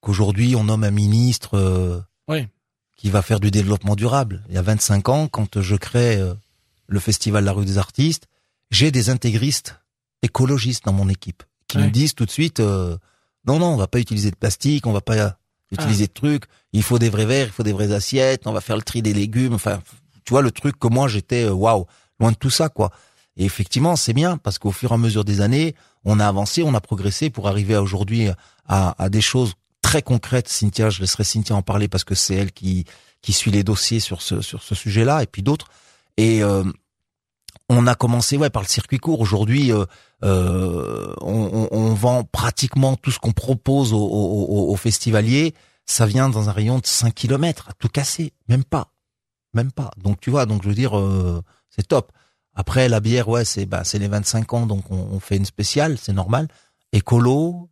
qu'aujourd'hui 0.00 0.54
on 0.56 0.64
nomme 0.64 0.84
un 0.84 0.90
ministre 0.90 1.56
euh, 1.56 2.00
Oui. 2.28 2.46
qui 2.96 3.08
va 3.10 3.22
faire 3.22 3.40
du 3.40 3.50
développement 3.50 3.96
durable. 3.96 4.42
Il 4.48 4.54
y 4.54 4.58
a 4.58 4.62
25 4.62 5.08
ans, 5.08 5.28
quand 5.28 5.60
je 5.60 5.76
crée 5.76 6.16
euh, 6.16 6.34
le 6.86 7.00
festival 7.00 7.44
La 7.44 7.52
Rue 7.52 7.64
des 7.64 7.78
Artistes, 7.78 8.26
j'ai 8.70 8.90
des 8.90 9.08
intégristes 9.08 9.80
écologistes 10.24 10.84
dans 10.84 10.92
mon 10.92 11.08
équipe 11.08 11.42
qui 11.68 11.78
Ouais. 11.78 11.84
me 11.84 11.90
disent 11.90 12.14
tout 12.14 12.24
de 12.26 12.30
suite 12.30 12.60
euh, 12.60 12.96
non, 13.46 13.58
non, 13.58 13.66
on 13.68 13.76
va 13.76 13.86
pas 13.86 13.98
utiliser 14.00 14.30
de 14.30 14.36
plastique, 14.36 14.86
on 14.86 14.92
va 14.92 15.00
pas 15.02 15.36
utiliser 15.70 16.06
de 16.06 16.12
trucs. 16.12 16.44
Il 16.72 16.82
faut 16.82 16.98
des 16.98 17.10
vrais 17.10 17.26
verres, 17.26 17.46
il 17.48 17.52
faut 17.52 17.62
des 17.62 17.72
vraies 17.72 17.92
assiettes, 17.92 18.46
on 18.46 18.52
va 18.52 18.60
faire 18.60 18.76
le 18.76 18.82
tri 18.82 19.02
des 19.02 19.12
légumes. 19.12 19.54
Enfin, 19.54 19.82
tu 20.24 20.30
vois 20.32 20.40
le 20.42 20.50
truc 20.50 20.78
que 20.78 20.88
moi 20.88 21.08
j'étais 21.08 21.44
euh, 21.44 21.52
waouh, 21.52 21.84
loin 22.20 22.30
de 22.32 22.36
tout 22.36 22.50
ça 22.50 22.68
quoi. 22.68 22.90
Et 23.36 23.44
effectivement, 23.44 23.96
c'est 23.96 24.12
bien 24.12 24.36
parce 24.36 24.58
qu'au 24.58 24.70
fur 24.72 24.92
et 24.92 24.94
à 24.94 24.96
mesure 24.98 25.24
des 25.24 25.40
années, 25.40 25.74
on 26.04 26.20
a 26.20 26.26
avancé, 26.28 26.62
on 26.62 26.72
a 26.74 26.80
progressé 26.80 27.30
pour 27.30 27.48
arriver 27.48 27.76
aujourd'hui 27.76 28.28
à, 28.66 29.02
à 29.02 29.08
des 29.08 29.20
choses 29.20 29.54
très 29.82 30.02
concrètes. 30.02 30.48
Cynthia, 30.48 30.88
je 30.88 31.00
laisserai 31.00 31.24
Cynthia 31.24 31.56
en 31.56 31.62
parler 31.62 31.88
parce 31.88 32.04
que 32.04 32.14
c'est 32.14 32.34
elle 32.36 32.52
qui 32.52 32.84
qui 33.22 33.32
suit 33.32 33.50
les 33.50 33.64
dossiers 33.64 34.00
sur 34.00 34.22
ce 34.22 34.40
sur 34.42 34.62
ce 34.62 34.74
sujet-là 34.74 35.22
et 35.22 35.26
puis 35.26 35.42
d'autres. 35.42 35.66
Et 36.16 36.42
euh, 36.44 36.62
on 37.68 37.86
a 37.86 37.94
commencé 37.94 38.36
ouais 38.36 38.50
par 38.50 38.62
le 38.62 38.68
circuit 38.68 38.98
court. 38.98 39.20
Aujourd'hui, 39.20 39.72
euh, 39.72 39.84
euh, 40.22 41.14
on, 41.20 41.94
vend 41.94 42.24
pratiquement 42.24 42.96
tout 42.96 43.10
ce 43.10 43.18
qu'on 43.18 43.32
propose 43.32 43.92
aux, 43.92 44.76
festivaliers. 44.76 45.54
Ça 45.86 46.06
vient 46.06 46.28
dans 46.28 46.48
un 46.48 46.52
rayon 46.52 46.78
de 46.78 46.86
5 46.86 47.12
kilomètres, 47.14 47.68
à 47.68 47.72
tout 47.74 47.88
casser, 47.88 48.32
même 48.48 48.64
pas, 48.64 48.92
même 49.52 49.70
pas. 49.70 49.90
Donc 49.98 50.20
tu 50.20 50.30
vois, 50.30 50.46
donc 50.46 50.62
je 50.62 50.68
veux 50.68 50.74
dire, 50.74 50.98
euh, 50.98 51.42
c'est 51.68 51.86
top. 51.86 52.10
Après 52.54 52.88
la 52.88 53.00
bière, 53.00 53.28
ouais, 53.28 53.44
c'est 53.44 53.66
bah 53.66 53.84
c'est 53.84 53.98
les 53.98 54.08
25 54.08 54.54
ans, 54.54 54.66
donc 54.66 54.90
on, 54.90 55.08
on 55.12 55.20
fait 55.20 55.36
une 55.36 55.44
spéciale, 55.44 55.98
c'est 55.98 56.12
normal. 56.12 56.48
Écolo, 56.92 57.70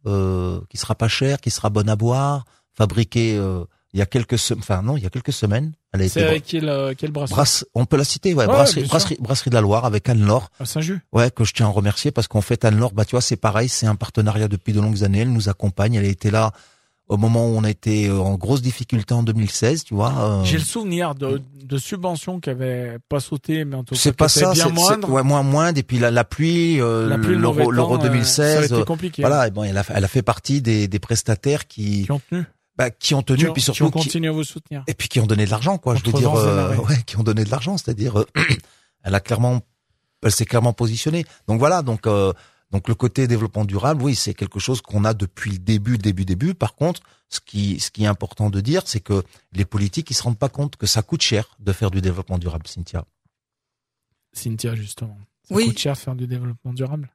qui 0.68 0.76
sera 0.76 0.94
pas 0.94 1.08
cher, 1.08 1.40
qui 1.40 1.50
sera 1.50 1.70
bonne 1.70 1.88
à 1.88 1.96
boire, 1.96 2.44
fabriqué 2.74 3.36
euh, 3.36 3.64
il 3.94 3.98
y 3.98 4.02
a 4.02 4.06
quelques 4.06 4.38
semaines, 4.38 4.62
enfin 4.62 4.82
non, 4.82 4.96
il 4.96 5.02
y 5.02 5.06
a 5.06 5.10
quelques 5.10 5.32
semaines. 5.32 5.72
Elle 5.92 6.00
a 6.02 6.08
C'est 6.08 6.20
été 6.20 6.28
avec 6.30 6.44
quel, 6.46 6.68
euh, 6.68 6.94
quel 6.96 7.10
brasserie 7.10 7.34
Brasse, 7.34 7.66
on 7.74 7.84
peut 7.84 7.96
la 7.98 8.04
citer, 8.04 8.32
ouais, 8.32 8.46
Ouais, 8.46 8.52
brasserie, 8.52 8.84
brasserie, 8.84 9.16
brasserie 9.20 9.50
de 9.50 9.54
la 9.54 9.60
Loire 9.60 9.84
avec 9.84 10.08
Anne-Laure, 10.08 10.48
À 10.58 10.64
Saint-Just. 10.64 11.00
ouais, 11.12 11.30
que 11.30 11.44
je 11.44 11.52
tiens 11.52 11.66
à 11.66 11.70
remercier 11.70 12.10
parce 12.10 12.26
qu'en 12.28 12.40
fait 12.40 12.64
Anne-Laure, 12.64 12.92
bah 12.92 13.04
tu 13.04 13.10
vois, 13.12 13.20
c'est 13.20 13.36
pareil, 13.36 13.68
c'est 13.68 13.86
un 13.86 13.94
partenariat 13.96 14.48
depuis 14.48 14.72
de 14.72 14.80
longues 14.80 15.04
années, 15.04 15.20
elle 15.20 15.32
nous 15.32 15.48
accompagne, 15.50 15.94
elle 15.94 16.04
a 16.06 16.08
été 16.08 16.30
là 16.30 16.52
au 17.08 17.18
moment 17.18 17.46
où 17.46 17.56
on 17.58 17.64
était 17.64 18.08
euh, 18.08 18.16
en 18.18 18.36
grosse 18.36 18.62
difficulté 18.62 19.12
en 19.12 19.22
2016, 19.22 19.84
tu 19.84 19.92
vois. 19.94 20.14
euh, 20.18 20.44
J'ai 20.44 20.56
le 20.56 20.64
souvenir 20.64 21.14
de, 21.14 21.42
de 21.62 21.76
subventions 21.76 22.40
qui 22.40 22.48
avaient 22.48 22.96
pas 23.10 23.20
sauté, 23.20 23.66
mais 23.66 23.76
en 23.76 23.84
tout 23.84 23.94
cas 23.94 24.00
c'est 24.00 24.16
pas 24.16 24.28
ça, 24.28 24.52
bien 24.52 24.64
c'est 24.64 24.68
c'est- 24.70 24.74
moindres. 24.74 25.10
ouais, 25.10 25.22
moins 25.22 25.42
moindre 25.42 25.78
et 25.78 25.82
puis 25.82 25.98
la, 25.98 26.10
la 26.10 26.24
pluie, 26.24 26.80
euh, 26.80 27.14
l'euro 27.18 27.70
l'euro 27.70 27.98
temps, 27.98 28.04
euh, 28.04 28.06
ça 28.22 28.42
a 28.44 28.54
2016, 28.54 28.64
été 28.64 28.74
euh, 28.74 28.84
compliqué. 28.84 29.20
voilà, 29.20 29.48
et 29.48 29.50
bon, 29.50 29.64
elle 29.64 29.76
a, 29.76 29.84
elle 29.94 30.04
a 30.04 30.08
fait 30.08 30.22
partie 30.22 30.62
des, 30.62 30.88
des 30.88 30.98
prestataires 31.00 31.66
qui, 31.66 32.04
Qui 32.04 32.12
ont 32.12 32.20
tenu. 32.30 32.44
Bah, 32.76 32.90
qui 32.90 33.14
ont 33.14 33.22
tenu, 33.22 33.38
Qui 33.38 33.46
ont, 33.48 33.52
puis 33.52 33.60
qui 33.60 33.64
surtout 33.66 33.84
ont 33.84 33.90
qui, 33.90 33.98
continué 34.04 34.28
à 34.28 34.32
vous 34.32 34.44
soutenir. 34.44 34.82
et 34.86 34.94
puis 34.94 35.08
qui 35.08 35.20
ont 35.20 35.26
donné 35.26 35.44
de 35.44 35.50
l'argent 35.50 35.76
quoi 35.78 35.94
je 35.94 36.04
veux 36.04 36.12
dire 36.12 36.30
et 36.30 36.36
euh, 36.36 36.76
ouais 36.88 37.02
qui 37.04 37.16
ont 37.18 37.22
donné 37.22 37.44
de 37.44 37.50
l'argent 37.50 37.76
c'est-à-dire 37.76 38.18
euh, 38.20 38.26
elle 39.04 39.14
a 39.14 39.20
clairement 39.20 39.60
elle 40.22 40.32
s'est 40.32 40.46
clairement 40.46 40.72
positionnée 40.72 41.24
donc 41.48 41.58
voilà 41.58 41.82
donc 41.82 42.06
euh, 42.06 42.32
donc 42.70 42.88
le 42.88 42.94
côté 42.94 43.26
développement 43.26 43.64
durable 43.66 44.02
oui 44.02 44.14
c'est 44.14 44.32
quelque 44.34 44.58
chose 44.58 44.80
qu'on 44.80 45.04
a 45.04 45.12
depuis 45.14 45.50
le 45.52 45.58
début 45.58 45.98
début 45.98 46.24
début 46.24 46.54
par 46.54 46.74
contre 46.74 47.02
ce 47.28 47.40
qui 47.40 47.78
ce 47.80 47.90
qui 47.90 48.04
est 48.04 48.06
important 48.06 48.48
de 48.48 48.60
dire 48.60 48.82
c'est 48.86 49.00
que 49.00 49.22
les 49.52 49.64
politiques 49.66 50.10
ils 50.10 50.14
se 50.14 50.22
rendent 50.22 50.38
pas 50.38 50.48
compte 50.48 50.76
que 50.76 50.86
ça 50.86 51.02
coûte 51.02 51.22
cher 51.22 51.54
de 51.60 51.72
faire 51.72 51.90
du 51.90 52.00
développement 52.00 52.38
durable 52.38 52.66
Cynthia 52.66 53.04
Cynthia, 54.32 54.74
justement. 54.74 55.18
Ça 55.46 55.54
Oui. 55.54 55.66
coûte 55.68 55.78
cher 55.78 55.92
de 55.92 55.98
faire 55.98 56.14
du 56.14 56.26
développement 56.26 56.72
durable. 56.72 57.10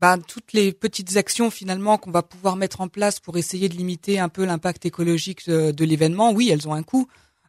Bah, 0.00 0.16
toutes 0.18 0.52
les 0.52 0.72
petites 0.72 1.16
actions 1.16 1.50
finalement 1.50 1.96
qu'on 1.98 2.10
va 2.10 2.22
pouvoir 2.22 2.56
mettre 2.56 2.80
en 2.80 2.88
place 2.88 3.18
pour 3.20 3.36
essayer 3.38 3.68
de 3.68 3.74
limiter 3.74 4.18
un 4.18 4.28
peu 4.28 4.44
l'impact 4.44 4.84
écologique 4.86 5.48
de, 5.48 5.70
de 5.70 5.84
l'événement, 5.84 6.32
oui, 6.32 6.50
elles 6.50 6.68
ont 6.68 6.74
un 6.74 6.82
coût. 6.82 7.06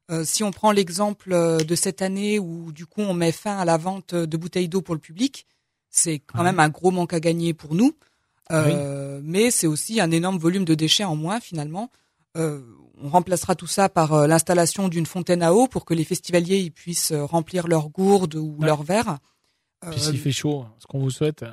Euh, 0.10 0.24
si 0.24 0.44
on 0.44 0.52
prend 0.52 0.72
l'exemple 0.72 1.34
euh, 1.34 1.58
de 1.58 1.76
cette 1.76 2.02
année 2.02 2.40
où 2.40 2.72
du 2.72 2.86
coup 2.86 3.02
on 3.02 3.14
met 3.14 3.34
fin 3.34 3.58
à 3.58 3.66
la 3.66 3.76
vente 3.78 4.16
de 4.16 4.38
bouteilles 4.38 4.70
d'eau 4.70 4.82
pour 4.82 4.96
le 4.96 5.02
public, 5.02 5.46
c'est 5.90 6.20
quand 6.20 6.40
Ouais. 6.40 6.46
même 6.46 6.60
un 6.62 6.70
gros 6.70 6.92
manque 6.92 7.14
à 7.14 7.20
gagner 7.20 7.54
pour 7.54 7.76
nous, 7.76 7.94
Euh, 8.50 9.20
mais 9.24 9.52
c'est 9.52 9.68
aussi 9.68 10.00
un 10.00 10.10
énorme 10.12 10.38
volume 10.38 10.64
de 10.64 10.74
déchets 10.74 11.04
en 11.04 11.18
moins 11.18 11.42
finalement. 11.42 11.92
Euh, 12.38 12.62
on 13.04 13.10
remplacera 13.10 13.56
tout 13.56 13.68
ça 13.68 13.90
par 13.90 14.26
l'installation 14.26 14.88
d'une 14.88 15.06
fontaine 15.06 15.44
à 15.44 15.54
eau 15.54 15.68
pour 15.68 15.84
que 15.84 15.94
les 15.94 16.06
festivaliers 16.06 16.60
ils 16.60 16.72
puissent 16.72 17.12
remplir 17.12 17.68
leurs 17.68 17.90
gourdes 17.90 18.36
ou 18.36 18.56
Ouais. 18.60 18.66
leurs 18.68 18.84
verres. 18.84 19.18
Puis 19.92 20.00
s'il 20.00 20.18
fait 20.18 20.32
chaud, 20.32 20.66
ce 20.80 20.88
qu'on 20.88 21.00
vous 21.00 21.12
souhaite. 21.12 21.44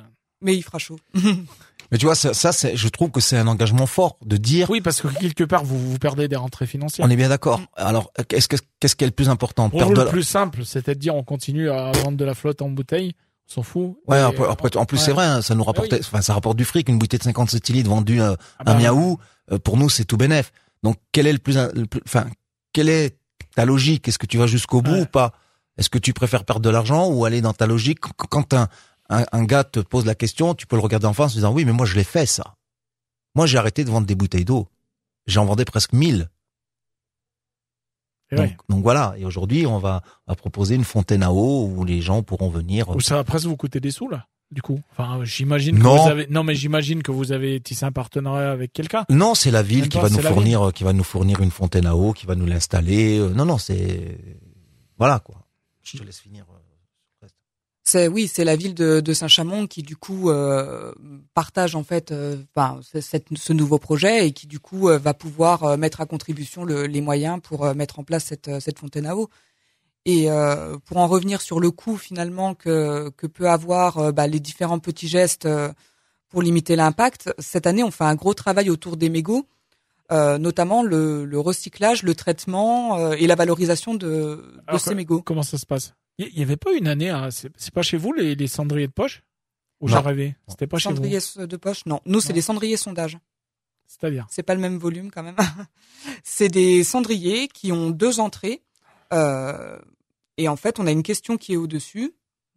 Mais 0.41 0.55
il 0.55 0.61
fera 0.63 0.77
chaud. 0.79 0.97
mais 1.91 1.97
tu 1.97 2.05
vois 2.05 2.15
ça, 2.15 2.33
ça 2.33 2.51
c'est 2.51 2.75
je 2.75 2.87
trouve 2.87 3.11
que 3.11 3.19
c'est 3.21 3.37
un 3.37 3.47
engagement 3.47 3.85
fort 3.87 4.17
de 4.25 4.37
dire 4.37 4.69
Oui, 4.69 4.81
parce 4.81 5.01
que 5.01 5.07
quelque 5.07 5.43
part, 5.43 5.63
vous, 5.63 5.77
vous 5.91 5.97
perdez 5.99 6.27
des 6.27 6.35
rentrées 6.35 6.67
financières. 6.67 7.05
on 7.05 7.09
est 7.09 7.15
bien 7.15 7.29
d'accord 7.29 7.61
alors 7.75 8.11
qu'est-ce 8.27 8.47
que 8.47 8.55
qu'est-ce 8.79 8.95
qui 8.95 9.03
est 9.03 9.07
le 9.07 9.13
plus 9.13 9.29
important? 9.29 9.69
Pour 9.69 9.79
Perdre 9.79 9.93
de 9.95 9.99
le 9.99 10.05
la- 10.05 10.11
plus 10.11 10.23
simple, 10.23 10.65
c'était 10.65 10.95
de 10.95 10.99
dire 10.99 11.15
on 11.15 11.23
continue 11.23 11.69
à 11.69 11.91
vendre 11.91 12.17
de 12.17 12.25
la 12.25 12.33
flotte 12.33 12.61
en 12.61 12.69
bouteille, 12.69 13.13
on 13.49 13.53
s'en 13.55 13.63
fout. 13.63 13.97
Ouais, 14.07 14.17
Et, 14.17 14.21
après, 14.21 14.47
après, 14.49 14.75
en 14.77 14.85
plus 14.85 14.97
ouais. 14.97 15.03
c'est 15.03 15.11
vrai, 15.13 15.25
hein, 15.25 15.41
ça 15.41 15.55
nous 15.55 15.63
rapportait, 15.63 15.95
oui. 15.97 16.01
enfin 16.03 16.21
ça 16.21 16.33
rapporte 16.33 16.57
du 16.57 16.65
fric, 16.65 16.89
une 16.89 16.97
bouteille 16.99 17.19
de 17.19 17.23
50 17.25 17.51
centilitres 17.51 17.89
vendue 17.89 18.21
euh, 18.21 18.35
ah 18.59 18.63
bah, 18.63 18.71
à 18.73 18.75
Miaou, 18.75 19.17
euh, 19.51 19.59
pour 19.59 19.77
nous 19.77 19.89
c'est 19.89 20.05
tout 20.05 20.17
bénef. 20.17 20.51
Donc 20.83 20.97
quel 21.11 21.27
est 21.27 21.33
le 21.33 21.39
plus, 21.39 21.57
le 21.73 21.85
plus- 21.85 22.01
enfin 22.05 22.25
quelle 22.73 22.89
est 22.89 23.17
ta 23.55 23.63
logique? 23.65 24.07
Est-ce 24.07 24.17
que 24.19 24.25
tu 24.25 24.37
vas 24.37 24.47
jusqu'au 24.47 24.81
bout 24.81 24.91
Ouais. 24.91 25.01
ou 25.01 25.05
pas? 25.05 25.33
Est-ce 25.77 25.89
que 25.89 25.97
tu 25.97 26.13
préfères 26.13 26.45
perdre 26.45 26.61
de 26.61 26.69
l'argent 26.69 27.07
ou 27.09 27.25
aller 27.25 27.41
dans 27.41 27.53
ta 27.53 27.67
logique 27.67 27.99
Qu- 28.01 28.27
Quand 28.29 28.53
un, 28.53 28.67
un, 29.09 29.23
un 29.31 29.43
gars 29.43 29.63
te 29.63 29.79
pose 29.79 30.05
la 30.05 30.15
question, 30.15 30.53
tu 30.55 30.67
peux 30.67 30.75
le 30.75 30.81
regarder 30.81 31.05
en 31.07 31.13
face 31.13 31.31
en 31.33 31.35
disant 31.35 31.53
oui, 31.53 31.65
mais 31.65 31.71
moi 31.73 31.85
je 31.85 31.95
l'ai 31.95 32.03
fait 32.03 32.25
ça. 32.25 32.55
Moi 33.35 33.45
j'ai 33.45 33.57
arrêté 33.57 33.83
de 33.83 33.89
vendre 33.91 34.07
des 34.07 34.15
bouteilles 34.15 34.45
d'eau. 34.45 34.67
J'en 35.27 35.45
vendais 35.45 35.65
presque 35.65 35.93
1000. 35.93 36.29
et 38.31 38.35
Donc, 38.35 38.45
ouais. 38.45 38.57
donc 38.69 38.83
voilà. 38.83 39.15
Et 39.17 39.25
aujourd'hui 39.25 39.65
on 39.65 39.79
va, 39.79 40.01
proposer 40.37 40.75
une 40.75 40.83
fontaine 40.83 41.23
à 41.23 41.31
eau 41.31 41.65
où 41.67 41.83
les 41.85 42.01
gens 42.01 42.23
pourront 42.23 42.49
venir. 42.49 42.89
Ou 42.89 43.01
ça 43.01 43.15
va 43.15 43.23
presque 43.23 43.45
vous 43.47 43.57
coûter 43.57 43.79
des 43.79 43.91
sous, 43.91 44.07
là, 44.09 44.27
du 44.51 44.61
coup? 44.61 44.79
Enfin, 44.91 45.23
j'imagine 45.23 45.77
que 45.77 45.83
Non. 45.83 46.03
vous 46.03 46.09
avez, 46.09 46.27
non, 46.27 46.43
mais 46.43 46.55
j'imagine 46.55 47.01
que 47.03 47.11
vous 47.11 47.31
avez 47.31 47.59
tissé 47.59 47.85
un 47.85 47.91
partenariat 47.91 48.51
avec 48.51 48.71
quelqu'un. 48.73 49.05
Non, 49.09 49.35
c'est 49.35 49.51
la 49.51 49.63
ville 49.63 49.81
Même 49.81 49.89
qui 49.89 49.97
pas, 49.97 50.07
va 50.07 50.09
nous 50.09 50.21
fournir, 50.21 50.67
euh, 50.67 50.71
qui 50.71 50.83
va 50.83 50.93
nous 50.93 51.03
fournir 51.03 51.41
une 51.41 51.51
fontaine 51.51 51.85
à 51.87 51.95
eau, 51.95 52.13
qui 52.13 52.25
va 52.25 52.35
nous 52.35 52.45
l'installer. 52.45 53.17
Euh, 53.19 53.29
Non, 53.29 53.45
non, 53.45 53.57
c'est 53.57 54.17
voilà 54.97 55.19
quoi. 55.19 55.35
Je 55.83 55.97
te 55.97 56.03
laisse 56.03 56.19
finir. 56.19 56.45
C'est 57.87 58.07
oui, 58.07 58.27
c'est 58.27 58.43
la 58.43 58.55
ville 58.55 58.73
de, 58.73 58.99
de 58.99 59.13
Saint-Chamond 59.13 59.67
qui 59.67 59.83
du 59.83 59.95
coup 59.95 60.31
euh, 60.31 60.91
partage 61.35 61.75
en 61.75 61.83
fait 61.83 62.11
euh, 62.11 62.35
ben, 62.55 62.79
ce- 62.81 62.99
cette- 62.99 63.27
ce 63.37 63.53
nouveau 63.53 63.77
projet 63.77 64.27
et 64.27 64.31
qui 64.31 64.47
du 64.47 64.59
coup 64.59 64.89
euh, 64.89 64.97
va 64.97 65.13
pouvoir 65.13 65.77
mettre 65.77 66.01
à 66.01 66.07
contribution 66.07 66.65
le- 66.65 66.87
les 66.87 67.01
moyens 67.01 67.39
pour 67.43 67.75
mettre 67.75 67.99
en 67.99 68.03
place 68.03 68.25
cette, 68.25 68.49
cette 68.59 68.79
fontaine 68.79 69.05
à 69.05 69.15
eau. 69.15 69.29
Et 70.05 70.31
euh, 70.31 70.77
pour 70.85 70.97
en 70.97 71.07
revenir 71.07 71.41
sur 71.41 71.59
le 71.59 71.69
coût 71.69 71.95
finalement 71.97 72.55
que, 72.55 73.09
que 73.17 73.27
peut 73.27 73.49
avoir 73.49 74.11
bah, 74.13 74.25
les 74.27 74.39
différents 74.39 74.79
petits 74.79 75.07
gestes 75.07 75.47
pour 76.29 76.41
limiter 76.41 76.75
l'impact, 76.75 77.33
cette 77.39 77.67
année 77.67 77.83
on 77.83 77.91
fait 77.91 78.03
un 78.03 78.15
gros 78.15 78.33
travail 78.33 78.69
autour 78.71 78.97
des 78.97 79.09
mégots, 79.09 79.45
euh, 80.11 80.37
notamment 80.39 80.81
le, 80.83 81.23
le 81.25 81.39
recyclage, 81.39 82.01
le 82.03 82.13
traitement 82.15 82.97
euh, 82.99 83.11
et 83.17 83.25
la 83.27 83.35
valorisation 83.35 83.93
de, 83.93 84.07
de 84.07 84.43
Alors, 84.67 84.79
ces 84.81 84.95
mégots. 84.95 85.21
Comment 85.21 85.43
ça 85.43 85.57
se 85.59 85.65
passe? 85.67 85.93
Il 86.17 86.27
y, 86.27 86.39
y 86.39 86.43
avait 86.43 86.57
pas 86.57 86.73
une 86.73 86.87
année, 86.87 87.09
hein, 87.09 87.29
c'est 87.31 87.73
pas 87.73 87.81
chez 87.81 87.97
vous 87.97 88.13
les, 88.13 88.35
les 88.35 88.47
cendriers 88.47 88.87
de 88.87 88.93
poche? 88.93 89.23
Ou 89.81 89.87
j'ai 89.87 89.97
rêvé 89.97 90.35
C'était 90.47 90.67
pas 90.67 90.77
chez 90.77 90.89
vous? 90.89 90.95
Cendriers 90.95 91.19
de 91.37 91.57
poche, 91.57 91.85
non. 91.85 91.99
Nous, 92.05 92.21
c'est 92.21 92.33
des 92.33 92.41
cendriers 92.41 92.77
sondage. 92.77 93.17
C'est-à-dire? 93.87 94.25
C'est 94.29 94.43
pas 94.43 94.55
le 94.55 94.61
même 94.61 94.77
volume 94.77 95.11
quand 95.11 95.23
même. 95.23 95.35
c'est 96.23 96.47
des 96.47 96.83
cendriers 96.83 97.47
qui 97.47 97.71
ont 97.71 97.91
deux 97.91 98.19
entrées. 98.19 98.63
Euh, 99.13 99.77
et 100.37 100.47
en 100.47 100.55
fait, 100.55 100.79
on 100.79 100.87
a 100.87 100.91
une 100.91 101.03
question 101.03 101.37
qui 101.37 101.53
est 101.53 101.57
au-dessus. 101.57 102.13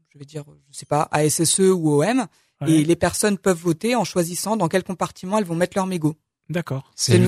Je 0.09 0.19
vais 0.19 0.25
dire, 0.25 0.45
je 0.71 0.79
sais 0.79 0.87
pas, 0.87 1.09
ASSE 1.11 1.59
ou 1.59 2.03
OM. 2.03 2.27
Ouais. 2.61 2.71
Et 2.73 2.85
les 2.85 2.97
personnes 2.97 3.39
peuvent 3.39 3.59
voter 3.59 3.95
en 3.95 4.05
choisissant 4.05 4.57
dans 4.57 4.69
quel 4.69 4.83
compartiment 4.83 5.39
elles 5.39 5.45
vont 5.45 5.55
mettre 5.55 5.77
leur 5.77 5.87
mégot. 5.87 6.17
D'accord. 6.49 6.91
C'est 6.95 7.19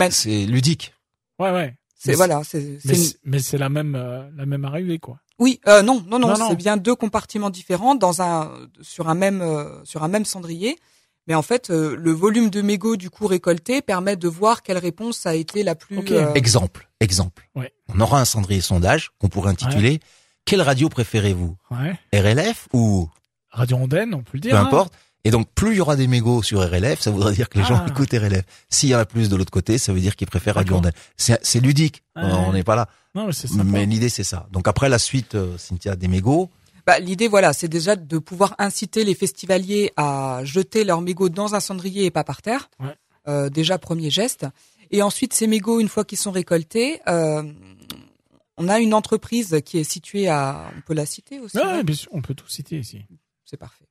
ludique. 0.47 0.95
Ouais, 1.39 1.53
ouais. 1.53 1.77
C'est 2.03 2.13
Mais 2.13 2.17
voilà, 2.17 2.41
c'est 2.45 2.79
c'est 2.83 3.19
Mais 3.25 3.41
c'est- 3.41 3.59
la 3.59 3.69
même, 3.69 3.95
euh, 3.95 4.23
la 4.35 4.47
même 4.47 4.65
arrivée, 4.65 4.99
quoi. 4.99 5.19
oui, 5.39 5.61
euh, 5.69 5.83
non, 5.83 6.03
non, 6.09 6.19
non, 6.19 6.29
Non, 6.29 6.39
non. 6.39 6.49
c'est 6.49 6.57
bien 6.57 6.79
deux 6.79 6.95
compartiments 6.95 7.51
différents 7.51 7.95
dans 7.95 8.23
un 8.23 8.51
sur 8.81 9.11
un 9.11 9.15
même 9.15 9.43
euh, 9.43 9.85
sur 9.85 10.03
un 10.03 10.09
même 10.09 10.25
cendrier. 10.25 10.79
Mais 11.27 11.35
en 11.35 11.43
fait, 11.43 11.69
euh, 11.69 11.95
le 11.97 12.11
volume 12.13 12.49
de 12.49 12.63
mégots 12.63 12.97
du 12.97 13.11
coup 13.11 13.27
récolté 13.27 13.83
permet 13.83 14.17
de 14.17 14.29
voir 14.29 14.63
quelle 14.63 14.79
réponse 14.79 15.27
a 15.27 15.35
été 15.35 15.63
la 15.63 15.75
plus. 15.75 15.99
Ok. 15.99 16.11
euh, 16.13 16.33
Exemple, 16.33 16.89
exemple. 17.01 17.47
Ouais. 17.55 17.71
On 17.95 18.01
aura 18.01 18.19
un 18.19 18.25
cendrier 18.25 18.63
sondage 18.63 19.11
qu'on 19.19 19.29
pourrait 19.29 19.51
intituler 19.51 20.01
Quelle 20.47 20.63
radio 20.63 20.89
préférez-vous? 20.89 21.55
Ouais. 21.71 21.99
RLF 22.15 22.67
ou 22.73 23.11
Radio 23.51 23.77
Ondaine, 23.77 24.15
on 24.15 24.23
peut 24.23 24.31
le 24.35 24.41
dire. 24.41 24.53
peu 24.53 24.57
hein. 24.57 24.65
importe 24.65 24.95
Et 25.25 25.31
donc 25.31 25.49
plus 25.55 25.73
il 25.73 25.77
y 25.77 25.81
aura 25.81 25.97
des 25.97 26.07
mégots 26.07 26.43
sur 26.43 26.61
RLF, 26.61 27.01
ça 27.01 27.11
voudrait 27.11 27.35
dire 27.35 27.49
que 27.51 27.59
les 27.59 27.65
gens 27.65 27.83
Ah. 27.85 27.89
écoutent 27.89 28.11
RLF. 28.13 28.45
S'il 28.71 28.89
y 28.89 28.95
en 28.95 28.99
a 28.99 29.05
plus 29.05 29.29
de 29.29 29.37
l'autre 29.37 29.51
côté, 29.51 29.77
ça 29.77 29.93
veut 29.93 30.01
dire 30.01 30.17
qu'ils 30.17 30.27
préfèrent 30.29 30.55
Radio. 30.55 30.81
C'est 31.17 31.39
c'est 31.43 31.61
ludique. 31.61 32.03
Ouais. 32.17 32.23
On 32.25 32.53
n'est 32.53 32.65
pas 32.65 32.75
là. 32.77 32.89
Non, 33.15 33.27
mais. 33.29 33.65
Mais 33.65 33.87
l'idée 33.87 34.09
c'est 34.09 34.25
ça. 34.25 34.49
Donc 34.51 34.67
après 34.69 34.89
la 34.89 34.99
suite, 34.99 35.35
euh, 35.35 35.59
Cynthia 35.59 35.95
des 35.97 36.09
mégots. 36.09 36.49
Bah, 36.87 36.99
l'idée, 36.99 37.29
voilà, 37.29 37.53
c'est 37.53 37.69
déjà 37.69 37.95
de 37.95 38.19
pouvoir 38.19 38.55
inciter 38.59 39.05
les 39.05 39.15
festivaliers 39.15 39.93
à 39.97 40.41
jeter 40.45 40.83
leurs 40.85 41.03
mégots 41.03 41.29
dans 41.29 41.55
un 41.55 41.61
cendrier 41.61 42.07
et 42.07 42.11
pas 42.11 42.25
par 42.25 42.41
terre. 42.41 42.71
Ouais. 42.81 42.95
Euh, 43.29 43.51
déjà, 43.51 43.77
premier 43.79 44.11
geste. 44.11 44.47
Et 44.91 45.03
ensuite, 45.03 45.35
ces 45.35 45.47
mégots, 45.47 45.79
une 45.81 45.89
fois 45.89 46.05
qu'ils 46.05 46.19
sont 46.19 46.31
récoltés, 46.33 47.01
euh, 47.07 47.43
on 48.57 48.69
a 48.69 48.81
une 48.81 48.95
entreprise 48.95 49.61
qui 49.65 49.79
est 49.79 49.85
située 49.85 50.29
à, 50.29 50.71
on 50.77 50.81
peut 50.81 50.95
la 50.95 51.05
citer 51.07 51.39
aussi. 51.39 51.59
Ouais, 51.59 51.85
bien 51.85 51.95
sûr, 51.95 52.09
on 52.13 52.23
peut 52.23 52.35
tout 52.35 52.49
citer 52.49 52.79
ici. 52.79 53.03
C'est 53.45 53.59
parfait. 53.59 53.85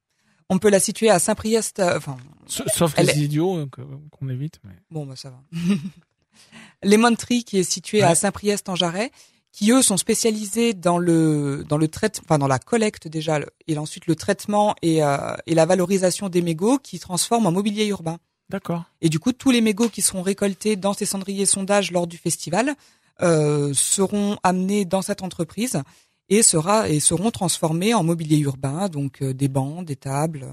On 0.49 0.57
peut 0.57 0.69
la 0.69 0.79
situer 0.79 1.09
à 1.09 1.19
Saint-Priest, 1.19 1.79
euh, 1.79 1.97
enfin, 1.97 2.17
Sauf 2.47 2.97
les 2.97 3.09
est- 3.09 3.17
idiots 3.17 3.57
euh, 3.57 3.65
qu'on 4.11 4.29
évite. 4.29 4.59
Mais... 4.63 4.73
Bon, 4.89 5.05
bah, 5.05 5.15
ça 5.15 5.29
va. 5.29 5.41
Lemon 6.83 7.15
Tree, 7.15 7.43
qui 7.43 7.57
est 7.59 7.63
situé 7.63 7.99
Ouais. 7.99 8.05
à 8.05 8.15
Saint-Priest 8.15 8.69
en 8.69 8.75
Jarret, 8.75 9.11
qui 9.51 9.71
eux 9.71 9.81
sont 9.81 9.97
spécialisés 9.97 10.73
dans 10.73 10.97
le 10.97 11.65
dans 11.67 11.77
le 11.77 11.87
traitement, 11.87 12.23
enfin 12.25 12.37
dans 12.37 12.47
la 12.47 12.59
collecte 12.59 13.07
déjà, 13.07 13.39
et 13.67 13.77
ensuite 13.77 14.07
le 14.07 14.15
traitement 14.15 14.75
et 14.81 15.03
euh, 15.03 15.35
et 15.47 15.53
la 15.55 15.65
valorisation 15.65 16.29
des 16.29 16.41
mégots 16.41 16.77
qui 16.79 16.99
transforment 16.99 17.47
en 17.47 17.51
mobilier 17.51 17.85
urbain. 17.87 18.17
D'accord. 18.49 18.83
Et 19.01 19.09
du 19.09 19.19
coup, 19.19 19.31
tous 19.33 19.51
les 19.51 19.61
mégots 19.61 19.89
qui 19.89 20.01
seront 20.01 20.21
récoltés 20.23 20.75
dans 20.75 20.93
ces 20.93 21.05
cendriers 21.05 21.45
sondages 21.45 21.91
lors 21.91 22.07
du 22.07 22.17
festival 22.17 22.75
euh, 23.21 23.71
seront 23.75 24.37
amenés 24.43 24.85
dans 24.85 25.01
cette 25.03 25.21
entreprise 25.21 25.81
et 26.29 26.43
sera 26.43 26.89
et 26.89 26.99
seront 26.99 27.31
transformés 27.31 27.93
en 27.93 28.03
mobilier 28.03 28.37
urbain, 28.37 28.87
donc 28.89 29.21
euh, 29.21 29.33
des 29.33 29.47
bancs, 29.47 29.85
des 29.85 29.95
tables, 29.95 30.43
euh, 30.43 30.51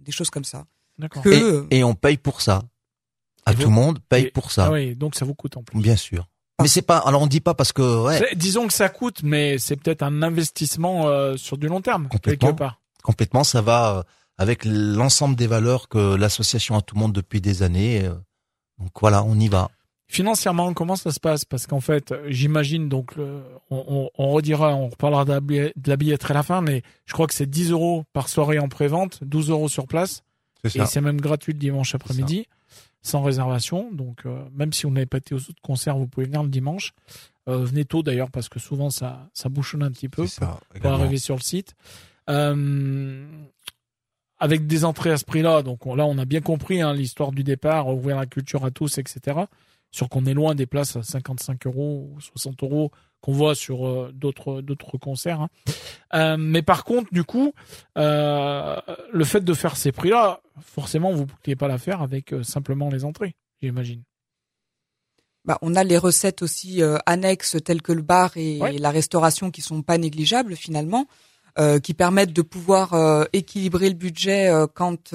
des 0.00 0.12
choses 0.12 0.30
comme 0.30 0.44
ça. 0.44 0.64
D'accord. 0.98 1.22
Que- 1.22 1.28
Et, 1.30 1.42
euh, 1.42 1.66
et 1.70 1.84
on 1.84 1.94
paye 1.94 2.16
pour 2.16 2.40
ça. 2.40 2.62
À 3.46 3.52
Et 3.52 3.54
tout 3.54 3.62
vous- 3.62 3.68
le 3.68 3.74
monde 3.74 3.98
paye 4.08 4.24
Et- 4.26 4.30
pour 4.30 4.50
ça. 4.50 4.66
Ah 4.66 4.72
oui, 4.72 4.94
donc 4.96 5.14
ça 5.14 5.24
vous 5.24 5.34
coûte 5.34 5.56
en 5.56 5.62
plus. 5.62 5.78
Bien 5.80 5.96
sûr. 5.96 6.28
Mais 6.60 6.66
c'est 6.68 6.82
pas. 6.82 6.98
Alors 6.98 7.22
on 7.22 7.26
dit 7.28 7.40
pas 7.40 7.54
parce 7.54 7.72
que 7.72 8.02
ouais, 8.04 8.34
Disons 8.34 8.66
que 8.66 8.72
ça 8.72 8.88
coûte, 8.88 9.22
mais 9.22 9.58
c'est 9.58 9.76
peut-être 9.76 10.02
un 10.02 10.22
investissement 10.22 11.06
euh, 11.08 11.36
sur 11.36 11.56
du 11.56 11.68
long 11.68 11.80
terme, 11.80 12.08
Complètement. 12.08 12.48
quelque 12.48 12.58
part. 12.58 12.80
complètement 13.04 13.44
ça 13.44 13.62
va 13.62 13.98
euh, 13.98 14.02
avec 14.38 14.64
l'ensemble 14.64 15.36
des 15.36 15.46
valeurs 15.46 15.88
que 15.88 16.14
l'association 16.16 16.76
a 16.76 16.82
tout 16.82 16.94
le 16.96 17.00
monde 17.00 17.12
depuis 17.12 17.40
des 17.40 17.62
années. 17.62 18.08
Donc 18.78 18.90
voilà, 19.00 19.22
on 19.24 19.38
y 19.38 19.48
va. 19.48 19.70
Financièrement, 20.10 20.72
comment 20.72 20.96
ça 20.96 21.10
se 21.12 21.20
passe? 21.20 21.44
Parce 21.44 21.66
qu'en 21.66 21.80
fait, 21.80 22.14
j'imagine 22.28 22.88
donc, 22.88 23.14
le, 23.16 23.42
on, 23.70 23.84
on, 23.88 24.10
on 24.24 24.30
redira, 24.30 24.74
on 24.74 24.88
reparlera 24.88 25.24
de 25.26 25.32
la, 25.32 25.40
billet- 25.40 25.72
de 25.76 25.90
la 25.90 25.96
billetterie 25.98 26.32
à 26.32 26.36
la 26.36 26.42
fin, 26.42 26.60
mais 26.62 26.82
je 27.04 27.12
crois 27.12 27.26
que 27.26 27.34
c'est 27.34 27.46
10 27.48 27.70
euros 27.72 28.04
par 28.14 28.28
soirée 28.30 28.58
en 28.58 28.68
pré-vente, 28.68 29.18
12 29.22 29.50
euros 29.50 29.68
sur 29.68 29.86
place, 29.86 30.22
et 30.64 30.86
c'est 30.86 31.02
même 31.02 31.20
gratuit 31.20 31.52
le 31.52 31.58
dimanche 31.58 31.94
après-midi, 31.94 32.46
sans 33.02 33.22
réservation. 33.22 33.90
Donc, 33.92 34.22
euh, 34.24 34.42
même 34.54 34.72
si 34.72 34.84
vous 34.84 34.90
n'avez 34.92 35.04
pas 35.06 35.18
été 35.18 35.34
aux 35.34 35.38
autres 35.38 35.60
concerts, 35.62 35.98
vous 35.98 36.06
pouvez 36.08 36.24
venir 36.26 36.42
le 36.42 36.48
dimanche. 36.48 36.92
Euh, 37.48 37.64
venez 37.64 37.84
tôt 37.84 38.02
d'ailleurs, 38.02 38.30
parce 38.30 38.48
que 38.48 38.58
souvent 38.58 38.88
ça, 38.90 39.28
ça 39.34 39.48
bouchonne 39.50 39.82
un 39.82 39.90
petit 39.90 40.08
peu 40.08 40.26
ça. 40.26 40.58
pour 40.68 40.76
également. 40.76 40.98
arriver 41.00 41.18
sur 41.18 41.36
le 41.36 41.42
site. 41.42 41.74
Euh, 42.30 43.26
avec 44.38 44.66
des 44.66 44.84
entrées 44.84 45.10
à 45.10 45.16
ce 45.18 45.24
prix-là, 45.24 45.62
donc 45.62 45.84
on- 45.86 45.94
là 45.94 46.06
on 46.06 46.16
a 46.18 46.24
bien 46.24 46.40
compris 46.40 46.80
hein, 46.80 46.92
l'histoire 46.94 47.32
du 47.32 47.42
départ, 47.44 47.88
ouvrir 47.88 48.16
la 48.16 48.26
culture 48.26 48.64
à 48.64 48.70
tous, 48.70 48.98
etc. 48.98 49.40
Sur 49.90 50.08
qu'on 50.10 50.26
est 50.26 50.34
loin 50.34 50.54
des 50.54 50.66
places 50.66 50.96
à 50.96 51.02
55 51.02 51.66
euros 51.66 52.10
ou 52.14 52.20
60 52.20 52.62
euros 52.62 52.90
qu'on 53.20 53.32
voit 53.32 53.54
sur 53.54 53.86
euh, 53.86 54.12
d'autres 54.14 54.60
d'autres 54.60 54.98
concerts. 54.98 55.40
hein. 55.40 55.48
Euh, 56.14 56.36
mais 56.38 56.62
par 56.62 56.84
contre, 56.84 57.12
du 57.12 57.24
coup, 57.24 57.52
euh, 57.96 58.76
le 59.12 59.24
fait 59.24 59.40
de 59.42 59.54
faire 59.54 59.76
ces 59.76 59.90
prix-là, 59.92 60.40
forcément, 60.60 61.12
vous 61.12 61.22
ne 61.22 61.26
pouviez 61.26 61.56
pas 61.56 61.68
la 61.68 61.78
faire 61.78 62.02
avec 62.02 62.34
simplement 62.42 62.90
les 62.90 63.04
entrées, 63.04 63.34
j'imagine. 63.62 64.02
Bah, 65.44 65.58
on 65.62 65.74
a 65.74 65.84
les 65.84 65.96
recettes 65.96 66.42
aussi 66.42 66.82
annexes 67.06 67.56
telles 67.64 67.80
que 67.80 67.92
le 67.92 68.02
bar 68.02 68.36
et 68.36 68.60
Ouais. 68.60 68.76
la 68.78 68.90
restauration 68.90 69.50
qui 69.50 69.62
sont 69.62 69.80
pas 69.82 69.96
négligeables 69.96 70.54
finalement, 70.54 71.06
qui 71.82 71.94
permettent 71.94 72.34
de 72.34 72.42
pouvoir 72.42 73.26
équilibrer 73.32 73.88
le 73.88 73.94
budget 73.94 74.52
quand 74.74 75.14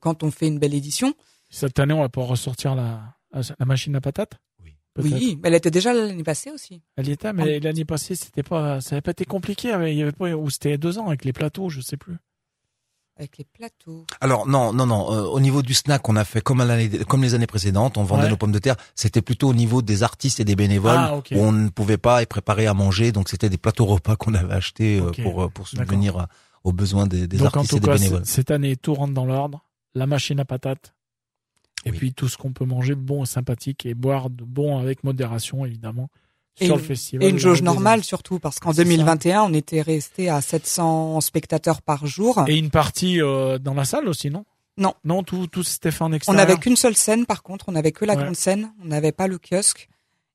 quand 0.00 0.22
on 0.22 0.30
fait 0.30 0.48
une 0.48 0.58
belle 0.58 0.74
édition. 0.74 1.12
Cette 1.50 1.78
année, 1.78 1.92
on 1.94 2.00
va 2.00 2.08
pouvoir 2.08 2.30
ressortir 2.30 2.74
la, 2.74 3.17
la 3.32 3.66
machine 3.66 3.94
à 3.96 4.00
patates. 4.00 4.38
Oui. 4.64 4.76
Oui, 5.00 5.38
mais 5.42 5.48
elle 5.48 5.54
était 5.54 5.70
déjà 5.70 5.92
l'année 5.92 6.24
passée 6.24 6.50
aussi. 6.50 6.82
Elle 6.96 7.08
y 7.08 7.12
était, 7.12 7.32
mais 7.32 7.60
l'année 7.60 7.84
passée, 7.84 8.16
c'était 8.16 8.42
pas, 8.42 8.80
ça 8.80 8.96
avait 8.96 9.00
pas 9.02 9.12
été 9.12 9.24
compliqué. 9.24 9.68
Il 9.86 9.94
y 9.94 10.02
avait 10.02 10.12
pas, 10.12 10.30
ou 10.34 10.50
c'était 10.50 10.74
y 10.74 10.78
deux 10.78 10.98
ans 10.98 11.06
avec 11.08 11.24
les 11.24 11.32
plateaux, 11.32 11.68
je 11.68 11.80
sais 11.80 11.96
plus. 11.96 12.16
Avec 13.16 13.36
les 13.38 13.44
plateaux. 13.44 14.06
Alors 14.20 14.46
non, 14.46 14.72
non, 14.72 14.86
non. 14.86 15.12
euh, 15.12 15.22
au 15.24 15.40
niveau 15.40 15.60
du 15.62 15.74
snack, 15.74 16.08
on 16.08 16.14
a 16.14 16.24
fait 16.24 16.40
comme, 16.40 16.60
à 16.60 16.64
l'année- 16.64 16.88
comme 17.04 17.22
les 17.22 17.34
années 17.34 17.48
précédentes. 17.48 17.96
On 17.98 18.04
vendait 18.04 18.24
Ouais. 18.24 18.30
nos 18.30 18.36
pommes 18.36 18.52
de 18.52 18.60
terre. 18.60 18.76
C'était 18.94 19.22
plutôt 19.22 19.48
au 19.48 19.54
niveau 19.54 19.82
des 19.82 20.04
artistes 20.04 20.38
et 20.38 20.44
des 20.44 20.54
bénévoles 20.54 20.94
Ah, 20.96 21.16
ok. 21.16 21.32
où 21.34 21.38
on 21.40 21.50
ne 21.50 21.68
pouvait 21.68 21.96
pas 21.98 22.22
être 22.22 22.28
préparé 22.28 22.66
à 22.68 22.74
manger. 22.74 23.10
Donc 23.10 23.28
c'était 23.28 23.48
des 23.50 23.58
plateaux 23.58 23.86
repas 23.86 24.14
qu'on 24.14 24.34
avait 24.34 24.54
achetés 24.54 25.00
euh, 25.00 25.10
pour 25.22 25.42
euh, 25.42 25.48
pour 25.48 25.66
subvenir 25.66 26.26
aux 26.62 26.72
besoins 26.72 27.08
des, 27.08 27.26
des 27.26 27.38
Donc 27.38 27.56
en 27.56 27.60
artistes 27.60 27.70
tout 27.70 27.76
et 27.78 27.80
des 27.80 27.86
cas, 27.88 27.94
bénévoles. 27.94 28.24
cette 28.26 28.52
année, 28.52 28.76
tout 28.76 28.94
rentre 28.94 29.14
dans 29.14 29.24
l'ordre. 29.26 29.64
La 29.94 30.06
machine 30.06 30.38
à 30.38 30.44
patates. 30.44 30.94
Et 31.88 31.90
Oui. 31.92 31.96
puis 31.98 32.12
tout 32.14 32.28
ce 32.28 32.36
qu'on 32.36 32.52
peut 32.52 32.64
manger 32.64 32.94
bon 32.94 33.22
et 33.24 33.26
sympathique 33.26 33.86
et 33.86 33.94
boire 33.94 34.30
de 34.30 34.44
bon 34.44 34.78
avec 34.78 35.04
modération, 35.04 35.64
évidemment, 35.64 36.08
Et 36.60 36.66
sur 36.66 36.74
une- 36.74 36.80
le 36.82 36.86
festival. 36.86 37.26
Et 37.26 37.30
une 37.30 37.38
jauge 37.38 37.62
normale 37.62 38.04
surtout 38.04 38.38
parce 38.38 38.58
qu'en 38.58 38.72
C'est 38.72 38.78
ça. 38.78 38.84
2021 38.84 39.42
on 39.42 39.54
était 39.54 39.80
resté 39.80 40.28
à 40.28 40.40
700 40.40 41.20
spectateurs 41.20 41.82
par 41.82 42.06
jour. 42.06 42.44
Et 42.46 42.56
une 42.58 42.70
partie 42.70 43.22
euh, 43.22 43.58
dans 43.58 43.74
la 43.74 43.84
salle 43.84 44.08
aussi, 44.08 44.28
non? 44.30 44.44
Non. 44.76 44.94
Non, 45.04 45.22
tout, 45.24 45.46
tout 45.46 45.62
c'était 45.64 45.90
fait 45.90 46.04
en 46.04 46.10
On 46.10 46.12
extérieur. 46.12 46.46
n'avait 46.46 46.58
qu'une 46.58 46.76
seule 46.76 46.94
scène 46.94 47.26
par 47.26 47.42
contre, 47.42 47.68
on 47.68 47.72
n'avait 47.72 47.92
que 47.92 48.04
la 48.04 48.14
Ouais. 48.16 48.22
grande 48.22 48.36
scène, 48.36 48.70
on 48.82 48.86
n'avait 48.86 49.12
pas 49.12 49.26
le 49.26 49.38
kiosque. 49.38 49.88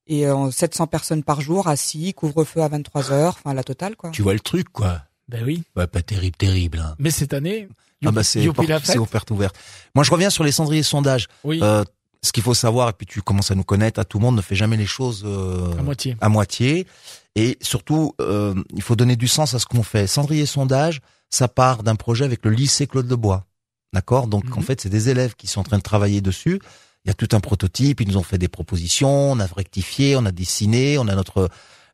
Et 0.07 0.27
euh, 0.27 0.51
700 0.51 0.87
personnes 0.87 1.23
par 1.23 1.39
jour 1.39 1.67
assis, 1.69 2.13
couvre-feu 2.13 2.61
à 2.61 2.67
23 2.67 3.11
heures, 3.13 3.35
enfin 3.39 3.53
la 3.53 3.63
totale 3.63 3.95
quoi. 3.95 4.09
Tu 4.09 4.21
vois 4.21 4.33
le 4.33 4.39
truc, 4.41 4.67
quoi? 4.69 5.01
Ben 5.29 5.43
oui. 5.45 5.63
Ouais, 5.77 5.87
pas 5.87 6.01
terrible, 6.01 6.35
terrible. 6.35 6.79
Hein. 6.79 6.95
Mais 6.99 7.09
cette 7.11 7.33
année, 7.33 7.69
Ah 8.07 8.11
bah 8.11 8.23
c'est 8.23 8.97
offerte 8.99 9.31
ouverte. 9.31 9.55
Moi, 9.95 10.03
je 10.03 10.11
reviens 10.11 10.29
sur 10.29 10.43
les 10.43 10.51
cendriers 10.51 10.83
sondages. 10.83 11.27
Oui, 11.43 11.59
Euh, 11.61 11.83
ce 12.21 12.31
qu'il 12.31 12.43
faut 12.43 12.53
savoir, 12.53 12.87
et 12.89 12.93
puis 12.93 13.05
tu 13.05 13.21
commences 13.21 13.51
à 13.51 13.55
nous 13.55 13.65
connaître, 13.65 13.99
à 13.99 14.05
tout 14.05 14.17
le 14.17 14.23
monde 14.23 14.37
ne 14.37 14.41
fait 14.41 14.55
jamais 14.55 14.77
les 14.77 14.85
choses 14.85 15.23
euh, 15.25 15.77
à 15.77 15.81
moitié. 15.83 16.15
à 16.21 16.29
moitié. 16.29 16.87
Et 17.35 17.57
surtout, 17.61 18.13
euh, 18.21 18.53
il 18.73 18.81
faut 18.81 18.95
donner 18.95 19.15
du 19.17 19.27
sens 19.27 19.53
à 19.53 19.59
ce 19.59 19.65
qu'on 19.65 19.83
fait. 19.83 20.07
Cendrier 20.07 20.45
sondage, 20.45 21.01
ça 21.29 21.47
part 21.49 21.83
d'un 21.83 21.95
projet 21.95 22.23
avec 22.23 22.45
le 22.45 22.51
lycée 22.51 22.87
Claude 22.87 23.09
Lebois. 23.09 23.45
D'accord? 23.91 24.27
Donc 24.27 24.45
Mhm. 24.45 24.57
en 24.57 24.61
fait, 24.61 24.79
c'est 24.81 24.89
des 24.89 25.09
élèves 25.09 25.35
qui 25.35 25.47
sont 25.47 25.59
en 25.59 25.63
train 25.63 25.77
de 25.79 25.83
travailler 25.83 26.21
dessus. 26.21 26.59
Il 27.03 27.09
y 27.09 27.11
a 27.11 27.13
tout 27.13 27.27
un 27.33 27.41
prototype, 27.41 27.99
ils 27.99 28.07
nous 28.07 28.15
ont 28.17 28.23
fait 28.23 28.37
des 28.37 28.47
propositions, 28.47 29.33
on 29.33 29.39
a 29.41 29.45
rectifié, 29.45 30.15
on 30.15 30.25
a 30.25 30.31
dessiné, 30.31 30.97
on 30.97 31.07
a 31.09 31.15
notre 31.15 31.49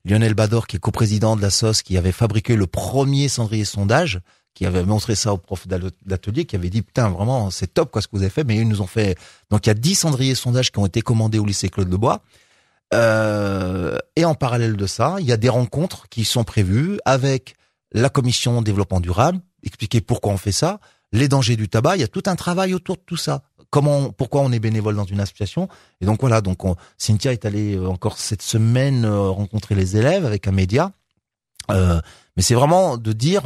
Lionel 0.05 0.35
Bador, 0.35 0.67
qui 0.67 0.75
est 0.75 0.79
coprésident 0.79 1.35
de 1.35 1.41
la 1.41 1.49
SOS, 1.49 1.81
qui 1.81 1.97
avait 1.97 2.11
fabriqué 2.11 2.55
le 2.55 2.67
premier 2.67 3.27
cendrier 3.29 3.65
sondage, 3.65 4.19
qui 4.59 4.65
avait 4.65 4.83
montré 4.83 5.15
ça 5.15 5.31
au 5.31 5.37
prof 5.37 5.69
d'atelier, 5.69 6.43
qui 6.43 6.57
avait 6.57 6.69
dit 6.69 6.81
putain 6.81 7.07
vraiment 7.07 7.49
c'est 7.49 7.73
top 7.73 7.91
quoi 7.91 8.01
ce 8.01 8.09
que 8.09 8.17
vous 8.17 8.23
avez 8.23 8.29
fait, 8.29 8.43
mais 8.43 8.57
ils 8.57 8.67
nous 8.67 8.81
ont 8.81 8.87
fait 8.87 9.17
donc 9.49 9.65
il 9.65 9.69
y 9.69 9.71
a 9.71 9.73
10 9.73 9.95
cendriers 9.95 10.35
sondages 10.35 10.69
qui 10.69 10.79
ont 10.79 10.85
été 10.85 10.99
commandés 11.01 11.39
au 11.39 11.45
lycée 11.45 11.69
Claude 11.69 11.89
Lebois. 11.89 12.21
Euh, 12.93 13.97
et 14.17 14.25
en 14.25 14.35
parallèle 14.35 14.75
de 14.75 14.85
ça, 14.85 15.15
il 15.21 15.25
y 15.25 15.31
a 15.31 15.37
des 15.37 15.47
rencontres 15.47 16.09
qui 16.09 16.25
sont 16.25 16.43
prévues 16.43 16.99
avec 17.05 17.55
la 17.93 18.09
commission 18.09 18.61
développement 18.61 18.99
durable, 18.99 19.39
expliquer 19.63 20.01
pourquoi 20.01 20.33
on 20.33 20.37
fait 20.37 20.51
ça, 20.51 20.81
les 21.13 21.29
dangers 21.29 21.55
du 21.55 21.69
tabac, 21.69 21.95
il 21.95 22.01
y 22.01 22.03
a 22.03 22.09
tout 22.09 22.23
un 22.25 22.35
travail 22.35 22.73
autour 22.73 22.97
de 22.97 23.01
tout 23.05 23.15
ça. 23.15 23.43
Comment, 23.69 24.09
pourquoi 24.09 24.41
on 24.41 24.51
est 24.51 24.59
bénévole 24.59 24.97
dans 24.97 25.05
une 25.05 25.21
association 25.21 25.69
Et 26.01 26.05
donc 26.05 26.19
voilà, 26.19 26.41
donc 26.41 26.59
Cynthia 26.97 27.31
est 27.31 27.45
allée 27.45 27.77
euh, 27.77 27.87
encore 27.87 28.17
cette 28.17 28.41
semaine 28.41 29.05
euh, 29.05 29.29
rencontrer 29.29 29.73
les 29.75 29.95
élèves 29.95 30.25
avec 30.25 30.47
un 30.47 30.51
média. 30.51 30.91
Euh, 31.71 32.01
mais 32.35 32.43
c'est 32.43 32.55
vraiment 32.55 32.97
de 32.97 33.13
dire, 33.13 33.43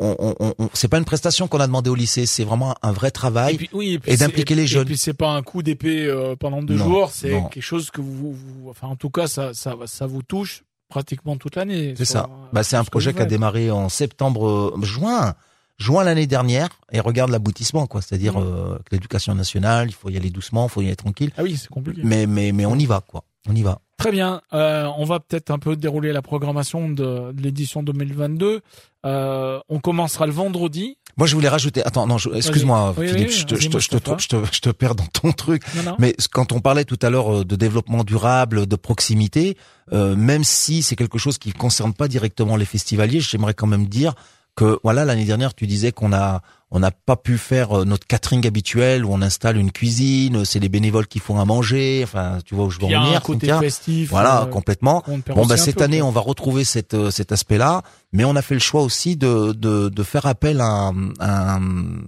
on, 0.00 0.34
on, 0.40 0.54
on 0.58 0.68
c'est 0.74 0.88
pas 0.88 0.98
une 0.98 1.04
prestation 1.04 1.48
qu'on 1.48 1.60
a 1.60 1.66
demandé 1.66 1.90
au 1.90 1.94
lycée, 1.94 2.26
c'est 2.26 2.44
vraiment 2.44 2.74
un 2.82 2.92
vrai 2.92 3.10
travail 3.10 3.56
et, 3.56 3.70
oui, 3.72 3.98
et, 4.06 4.16
d'impliquer 4.16 4.54
les 4.54 4.66
jeunes. 4.66 4.82
Et 4.82 4.86
puis 4.86 4.98
c'est 4.98 5.14
pas 5.14 5.30
un 5.30 5.42
coup 5.42 5.62
d'épée 5.62 6.12
pendant 6.38 6.62
deux 6.62 6.76
jours, 6.76 7.10
c'est 7.10 7.30
quelque 7.50 7.60
chose 7.60 7.90
que 7.90 8.00
vous, 8.00 8.32
vous, 8.32 8.70
enfin 8.70 8.88
en 8.88 8.96
tout 8.96 9.10
cas 9.10 9.26
ça, 9.26 9.54
ça, 9.54 9.74
ça 9.86 10.06
vous 10.06 10.22
touche 10.22 10.64
pratiquement 10.88 11.36
toute 11.36 11.56
l'année. 11.56 11.94
C'est 11.96 12.04
ça. 12.04 12.28
Bah, 12.52 12.62
c'est 12.62 12.76
un 12.76 12.84
projet 12.84 13.12
qui 13.12 13.20
a 13.20 13.26
démarré 13.26 13.70
en 13.70 13.88
septembre, 13.88 14.78
juin 14.82 15.34
juin 15.78 16.04
l'année 16.04 16.26
dernière 16.26 16.68
et 16.90 17.00
regarde 17.00 17.30
l'aboutissement 17.30 17.86
quoi 17.86 18.00
c'est-à-dire 18.00 18.38
mmh. 18.38 18.44
euh, 18.44 18.78
l'éducation 18.90 19.34
nationale 19.34 19.88
il 19.88 19.94
faut 19.94 20.08
y 20.08 20.16
aller 20.16 20.30
doucement 20.30 20.66
il 20.66 20.70
faut 20.70 20.80
y 20.80 20.86
aller 20.86 20.96
tranquille 20.96 21.30
ah 21.36 21.42
oui 21.42 21.56
c'est 21.56 21.68
compliqué 21.68 22.00
mais 22.02 22.26
mais 22.26 22.52
mais 22.52 22.64
on 22.64 22.76
y 22.76 22.86
va 22.86 23.02
quoi 23.06 23.24
on 23.48 23.54
y 23.54 23.62
va 23.62 23.80
très 23.96 24.12
bien. 24.12 24.40
Euh, 24.52 24.88
on 24.96 25.04
va 25.04 25.20
peut-être 25.20 25.50
un 25.50 25.58
peu 25.58 25.76
dérouler 25.76 26.12
la 26.12 26.22
programmation 26.22 26.88
de, 26.88 27.32
de 27.32 27.42
l'édition 27.42 27.82
2022 27.82 28.62
euh, 29.06 29.60
on 29.68 29.78
commencera 29.78 30.26
le 30.26 30.32
vendredi. 30.32 30.98
Moi, 31.16 31.28
je 31.28 31.34
voulais 31.34 31.48
rajouter. 31.48 31.82
Attends, 31.84 32.06
non, 32.06 32.16
excuse-moi, 32.16 32.92
Philippe, 32.96 33.30
je, 33.30 33.44
te, 33.44 33.54
je, 33.54 33.68
te, 33.68 33.78
je, 33.78 33.88
te, 33.88 34.36
je, 34.52 34.60
te, 34.60 34.70
perds 34.70 34.96
dans 34.96 35.06
ton 35.06 35.32
truc. 35.32 35.62
Mais 35.98 36.14
quand 36.32 36.50
on 36.52 36.60
parlait 36.60 36.84
tout 36.84 36.98
à 37.00 37.08
l'heure 37.08 37.38
euh, 37.38 37.44
de 37.44 37.54
développement 37.54 38.02
durable, 38.02 38.66
de 38.66 38.76
proximité, 38.76 39.56
euh, 39.92 40.16
même 40.16 40.42
si 40.42 40.82
c'est 40.82 40.96
quelque 40.96 41.18
chose 41.18 41.38
qui 41.38 41.52
concerne 41.52 41.94
pas 41.94 42.08
directement 42.08 42.56
les 42.56 42.64
festivaliers, 42.64 43.20
j'aimerais 43.20 43.54
quand 43.54 43.68
même 43.68 43.86
dire 43.86 44.14
que 44.56 44.78
voilà 44.82 45.04
l'année 45.04 45.24
dernière 45.24 45.54
tu 45.54 45.66
disais 45.66 45.92
qu'on 45.92 46.12
a 46.12 46.42
on 46.72 46.80
n'a 46.80 46.90
pas 46.90 47.14
pu 47.16 47.38
faire 47.38 47.78
euh, 47.78 47.84
notre 47.84 48.06
catering 48.08 48.44
habituel 48.46 49.04
où 49.04 49.12
on 49.12 49.22
installe 49.22 49.56
une 49.56 49.70
cuisine, 49.70 50.44
c'est 50.44 50.58
les 50.58 50.68
bénévoles 50.68 51.06
qui 51.06 51.20
font 51.20 51.38
à 51.38 51.44
manger, 51.44 52.00
enfin 52.02 52.38
tu 52.44 52.56
vois 52.56 52.64
où 52.64 52.70
je 52.70 52.80
veux 52.80 52.86
en 52.86 53.04
venir. 53.04 53.22
côté 53.22 53.46
festif. 53.60 54.10
Voilà, 54.10 54.42
euh, 54.42 54.46
complètement. 54.46 55.04
Bon 55.28 55.46
bah 55.46 55.56
cette 55.56 55.80
année 55.80 56.02
on 56.02 56.10
va 56.10 56.20
retrouver 56.20 56.64
cette, 56.64 56.94
euh, 56.94 57.10
cet 57.12 57.30
aspect-là, 57.30 57.82
mais 58.12 58.24
on 58.24 58.34
a 58.34 58.42
fait 58.42 58.54
le 58.54 58.60
choix 58.60 58.82
aussi 58.82 59.16
de 59.16 59.52
de, 59.52 59.88
de 59.88 60.02
faire 60.02 60.26
appel 60.26 60.60
à 60.60 60.90
un, 61.20 62.02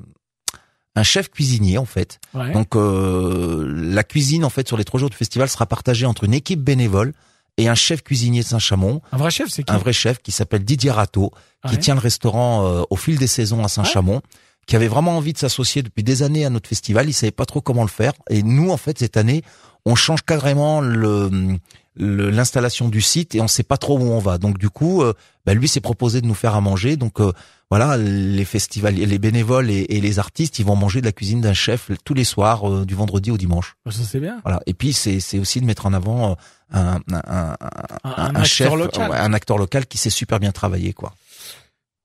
un 0.96 1.02
chef 1.04 1.30
cuisinier 1.30 1.78
en 1.78 1.84
fait. 1.84 2.18
Donc 2.34 2.74
la 2.74 4.02
cuisine 4.02 4.44
en 4.44 4.50
fait 4.50 4.66
sur 4.66 4.76
les 4.76 4.84
trois 4.84 4.98
jours 4.98 5.10
du 5.10 5.16
festival 5.16 5.48
sera 5.48 5.66
partagée 5.66 6.06
entre 6.06 6.24
une 6.24 6.34
équipe 6.34 6.62
bénévole 6.62 7.12
et 7.58 7.68
un 7.68 7.74
chef 7.74 8.02
cuisinier 8.02 8.40
de 8.40 8.46
Saint-Chamond. 8.46 9.02
Un 9.12 9.18
vrai 9.18 9.30
chef, 9.30 9.50
c'est 9.50 9.64
qui 9.64 9.72
Un 9.72 9.78
vrai 9.78 9.92
chef 9.92 10.22
qui 10.22 10.32
s'appelle 10.32 10.64
Didier 10.64 10.92
Rateau, 10.92 11.32
qui 11.68 11.76
tient 11.76 11.94
le 11.94 12.00
restaurant 12.00 12.64
euh, 12.64 12.82
au 12.88 12.96
fil 12.96 13.18
des 13.18 13.26
saisons 13.26 13.62
à 13.64 13.68
Saint-Chamond, 13.68 14.22
qui 14.66 14.76
avait 14.76 14.88
vraiment 14.88 15.16
envie 15.16 15.32
de 15.32 15.38
s'associer 15.38 15.82
depuis 15.82 16.04
des 16.04 16.22
années 16.22 16.44
à 16.44 16.50
notre 16.50 16.68
festival. 16.68 17.08
Il 17.08 17.12
savait 17.12 17.32
pas 17.32 17.46
trop 17.46 17.60
comment 17.60 17.82
le 17.82 17.88
faire. 17.88 18.12
Et 18.30 18.42
nous, 18.42 18.70
en 18.70 18.76
fait, 18.76 18.98
cette 18.98 19.16
année, 19.16 19.42
on 19.84 19.96
change 19.96 20.22
carrément 20.22 20.80
le 20.80 21.58
l'installation 22.00 22.88
du 22.88 23.00
site 23.00 23.34
et 23.34 23.40
on 23.40 23.48
sait 23.48 23.64
pas 23.64 23.76
trop 23.76 23.98
où 23.98 24.02
on 24.02 24.20
va. 24.20 24.38
Donc 24.38 24.56
du 24.56 24.70
coup, 24.70 25.02
euh, 25.02 25.14
bah, 25.44 25.52
lui 25.52 25.66
s'est 25.66 25.80
proposé 25.80 26.20
de 26.20 26.26
nous 26.26 26.34
faire 26.34 26.54
à 26.54 26.60
manger. 26.60 26.96
Donc 26.96 27.20
euh, 27.20 27.32
voilà, 27.70 27.96
les 27.96 28.44
festivaliers, 28.44 29.04
les 29.04 29.18
bénévoles 29.18 29.68
et, 29.68 29.84
les 29.84 30.18
artistes, 30.20 30.60
ils 30.60 30.64
vont 30.64 30.76
manger 30.76 31.00
de 31.00 31.06
la 31.06 31.12
cuisine 31.12 31.40
d'un 31.40 31.54
chef 31.54 31.90
tous 32.04 32.14
les 32.14 32.22
soirs, 32.22 32.86
du 32.86 32.94
vendredi 32.94 33.32
au 33.32 33.36
dimanche. 33.36 33.74
Bah, 33.84 33.90
ça 33.90 34.04
c'est 34.04 34.20
bien. 34.20 34.38
Voilà. 34.44 34.60
Et 34.66 34.74
puis 34.74 34.92
c'est 34.92 35.18
c'est 35.18 35.40
aussi 35.40 35.60
de 35.60 35.66
mettre 35.66 35.86
en 35.86 35.92
avant 35.92 36.36
un, 36.70 37.00
un, 37.12 37.56
un, 38.04 38.34
un, 38.34 38.44
chef, 38.44 38.72
local. 38.72 39.10
un 39.12 39.32
acteur 39.32 39.58
local 39.58 39.86
qui 39.86 39.98
sait 39.98 40.10
super 40.10 40.38
bien 40.40 40.52
travailler, 40.52 40.92
quoi. 40.92 41.14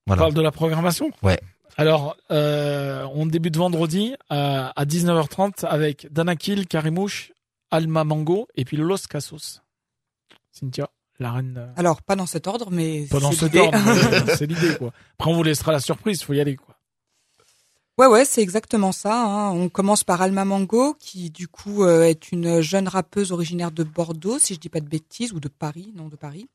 Voilà. 0.08 0.22
On 0.22 0.26
parle 0.26 0.34
de 0.34 0.42
la 0.42 0.52
programmation? 0.52 1.12
Ouais. 1.22 1.40
Alors, 1.78 2.18
euh, 2.32 3.08
on 3.14 3.26
débute 3.26 3.58
vendredi 3.58 4.16
euh, 4.32 4.70
à 4.76 4.86
19h30 4.86 5.66
avec 5.66 6.12
Danakil, 6.12 6.68
Karimouche, 6.68 7.32
Alma 7.72 8.04
Mango 8.04 8.48
et 8.56 8.66
puis 8.66 8.78
Los 8.78 9.08
Casos. 9.10 9.62
Cynthia, 10.52 10.90
la 11.20 11.32
reine. 11.32 11.74
Alors, 11.76 12.04
pas 12.04 12.16
dans 12.16 12.28
cet 12.28 12.46
ordre, 12.48 12.70
mais 12.70 13.08
pas 13.10 13.20
dans 13.20 13.32
cet 13.32 13.56
ordre. 13.56 13.78
c'est 14.38 14.46
l'idée, 14.46 14.76
quoi. 14.78 14.92
Après, 15.18 15.32
on 15.32 15.36
vous 15.36 15.44
laissera 15.44 15.72
la 15.72 15.80
surprise. 15.80 16.22
Faut 16.22 16.34
y 16.34 16.42
aller, 16.42 16.56
quoi. 16.56 16.76
Ouais, 18.00 18.08
ouais, 18.08 18.26
c'est 18.26 18.42
exactement 18.42 18.92
ça. 18.92 19.24
Hein. 19.24 19.52
On 19.52 19.70
commence 19.70 20.04
par 20.04 20.22
Alma 20.24 20.46
Mango, 20.46 20.96
qui 21.00 21.30
du 21.30 21.48
coup 21.48 21.84
euh, 21.84 22.04
est 22.04 22.32
une 22.32 22.60
jeune 22.60 22.88
rappeuse 22.88 23.32
originaire 23.32 23.72
de 23.72 23.84
Bordeaux, 23.84 24.40
si 24.40 24.56
je 24.56 24.60
dis 24.60 24.70
pas 24.70 24.80
de 24.80 24.90
bêtises, 24.90 25.32
ou 25.32 25.40
de 25.40 25.48
Paris, 25.48 25.94
non 25.96 26.08
de 26.08 26.16
Paris, 26.16 26.48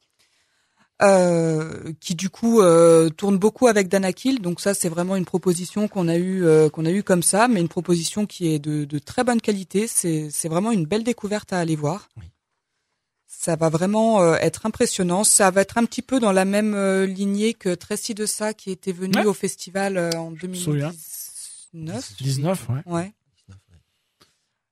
euh, 1.00 1.92
qui 2.00 2.16
du 2.16 2.28
coup 2.28 2.60
euh, 2.60 3.08
tourne 3.08 3.38
beaucoup 3.38 3.68
avec 3.68 3.86
Danakil. 3.86 4.40
Donc 4.40 4.60
ça, 4.60 4.74
c'est 4.74 4.88
vraiment 4.88 5.14
une 5.14 5.24
proposition 5.24 5.86
qu'on 5.86 6.08
a 6.08 6.18
eu 6.18 6.44
qu'on 6.72 6.84
a 6.84 6.90
eu 6.90 7.04
comme 7.04 7.22
ça, 7.22 7.46
mais 7.46 7.60
une 7.60 7.68
proposition 7.68 8.26
qui 8.26 8.52
est 8.52 8.58
de, 8.58 8.84
de 8.84 8.98
très 8.98 9.22
bonne 9.22 9.40
qualité. 9.40 9.86
C'est 9.86 10.30
c'est 10.32 10.48
vraiment 10.48 10.72
une 10.72 10.86
belle 10.86 11.04
découverte 11.04 11.52
à 11.52 11.60
aller 11.60 11.76
voir. 11.76 12.08
Oui. 12.16 12.24
Ça 13.28 13.54
va 13.54 13.68
vraiment 13.68 14.34
être 14.34 14.66
impressionnant. 14.66 15.22
Ça 15.22 15.52
va 15.52 15.60
être 15.60 15.78
un 15.78 15.84
petit 15.84 16.02
peu 16.02 16.18
dans 16.18 16.32
la 16.32 16.44
même 16.44 16.76
lignée 17.04 17.54
que 17.54 17.72
Tracy 17.72 18.14
de 18.14 18.26
qui 18.54 18.72
était 18.72 18.90
venu 18.90 19.24
au 19.24 19.34
festival 19.34 20.10
en 20.16 20.32
2010. 20.32 21.17
19. 21.72 22.68
ouais. 22.68 22.82
Ouais. 22.86 23.14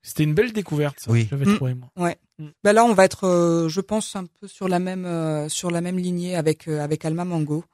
C'était 0.06 0.22
une 0.22 0.34
belle 0.34 0.52
découverte, 0.52 1.00
ça, 1.00 1.10
oui. 1.10 1.26
j'avais 1.28 1.56
trouvé 1.56 1.74
moi. 1.74 1.90
Ouais. 1.96 2.16
Mm. 2.38 2.46
Bah 2.62 2.72
là, 2.72 2.84
on 2.84 2.94
va 2.94 3.04
être, 3.04 3.26
euh, 3.26 3.68
je 3.68 3.80
pense, 3.80 4.14
un 4.14 4.26
peu 4.26 4.46
sur 4.46 4.68
la 4.68 4.78
même 4.78 5.04
euh, 5.04 5.48
sur 5.48 5.68
la 5.72 5.80
même 5.80 5.98
lignée 5.98 6.36
avec 6.36 6.68
euh, 6.68 6.80
avec 6.80 7.04
Alma 7.04 7.24
Mango. 7.24 7.64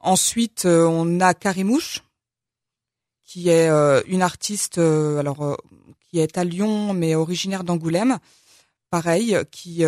ensuite, 0.00 0.64
on 0.64 1.20
a 1.20 1.32
Karimouche, 1.32 2.02
qui 3.24 3.50
est 3.50 3.68
une 4.08 4.22
artiste, 4.22 4.78
alors 4.78 5.56
qui 6.10 6.18
est 6.18 6.36
à 6.36 6.42
Lyon, 6.42 6.92
mais 6.92 7.14
originaire 7.14 7.62
d'Angoulême. 7.62 8.18
Pareil, 8.90 9.38
qui 9.52 9.84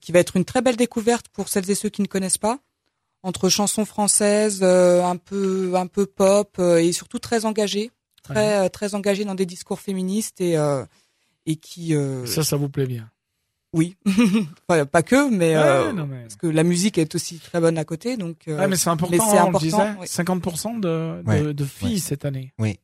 qui 0.00 0.12
va 0.12 0.18
être 0.18 0.36
une 0.36 0.44
très 0.44 0.60
belle 0.60 0.76
découverte 0.76 1.28
pour 1.28 1.48
celles 1.48 1.70
et 1.70 1.74
ceux 1.74 1.88
qui 1.88 2.02
ne 2.02 2.06
connaissent 2.06 2.38
pas 2.38 2.60
entre 3.22 3.48
chansons 3.48 3.84
françaises, 3.84 4.60
euh, 4.62 5.04
un 5.04 5.16
peu 5.16 5.72
un 5.74 5.86
peu 5.86 6.06
pop 6.06 6.56
euh, 6.58 6.76
et 6.76 6.92
surtout 6.92 7.18
très 7.18 7.44
engagées, 7.44 7.90
très 8.22 8.64
euh, 8.64 8.68
très 8.68 8.94
engagées 8.94 9.24
dans 9.24 9.34
des 9.34 9.46
discours 9.46 9.80
féministes 9.80 10.40
et 10.40 10.56
et 11.46 11.56
qui 11.56 11.94
ça 12.26 12.42
ça 12.42 12.56
vous 12.56 12.68
plaît 12.68 12.86
bien. 12.86 13.10
Oui, 13.72 13.96
pas 14.66 15.02
que, 15.02 15.30
mais, 15.30 15.54
parce 15.54 16.34
que 16.34 16.48
la 16.48 16.64
musique 16.64 16.98
est 16.98 17.14
aussi 17.14 17.38
très 17.38 17.60
bonne 17.60 17.78
à 17.78 17.84
côté, 17.84 18.16
donc. 18.16 18.38
ouais, 18.48 18.66
mais 18.66 18.74
c'est 18.74 18.90
important. 18.90 19.30
c'est 19.30 19.38
important. 19.38 20.02
50% 20.02 20.80
de, 20.80 21.22
de, 21.22 21.52
de 21.52 21.64
filles 21.64 22.00
cette 22.00 22.24
année. 22.24 22.52
Oui. 22.58 22.80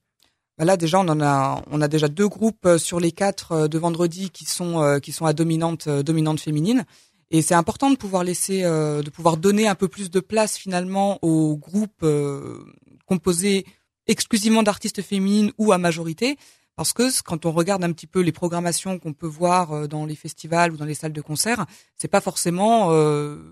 Bah 0.59 0.65
là 0.65 0.79
déjà 0.79 0.99
on 1.01 1.09
en 1.09 1.21
a 1.21 1.63
on 1.71 1.83
a 1.83 1.89
déjà 1.89 2.09
deux 2.09 2.29
groupes 2.29 2.79
sur 2.79 2.99
les 2.99 3.13
quatre 3.13 3.69
de 3.69 3.79
vendredi 3.79 4.31
qui 4.31 4.47
sont 4.47 4.99
qui 5.03 5.13
sont 5.13 5.27
à 5.27 5.35
dominante 5.35 5.87
dominante 5.87 6.41
féminine 6.41 6.87
et 7.31 7.43
c'est 7.43 7.55
important 7.55 7.91
de 7.91 7.97
pouvoir 7.97 8.25
laisser, 8.25 8.63
euh, 8.65 9.03
de 9.03 9.11
pouvoir 9.11 9.37
donner 9.37 9.67
un 9.67 9.75
peu 9.75 9.89
plus 9.89 10.11
de 10.11 10.21
place 10.21 10.57
finalement 10.57 11.19
aux 11.23 11.57
groupes 11.57 12.03
euh, 12.03 12.65
composés 13.07 13.67
exclusivement 14.07 14.63
d'artistes 14.63 15.03
féminines 15.03 15.53
ou 15.59 15.73
à 15.73 15.79
majorité, 15.79 16.37
parce 16.77 16.93
que 16.93 17.23
quand 17.23 17.45
on 17.47 17.53
regarde 17.53 17.83
un 17.83 17.93
petit 17.93 18.07
peu 18.07 18.21
les 18.21 18.33
programmations 18.33 18.99
qu'on 18.99 19.13
peut 19.13 19.27
voir 19.27 19.73
euh, 19.73 19.87
dans 19.89 20.07
les 20.07 20.15
festivals 20.15 20.73
ou 20.73 20.77
dans 20.77 20.85
les 20.85 20.95
salles 20.95 21.13
de 21.13 21.21
concert, 21.21 21.67
c'est 21.97 22.09
pas 22.09 22.21
forcément 22.21 22.91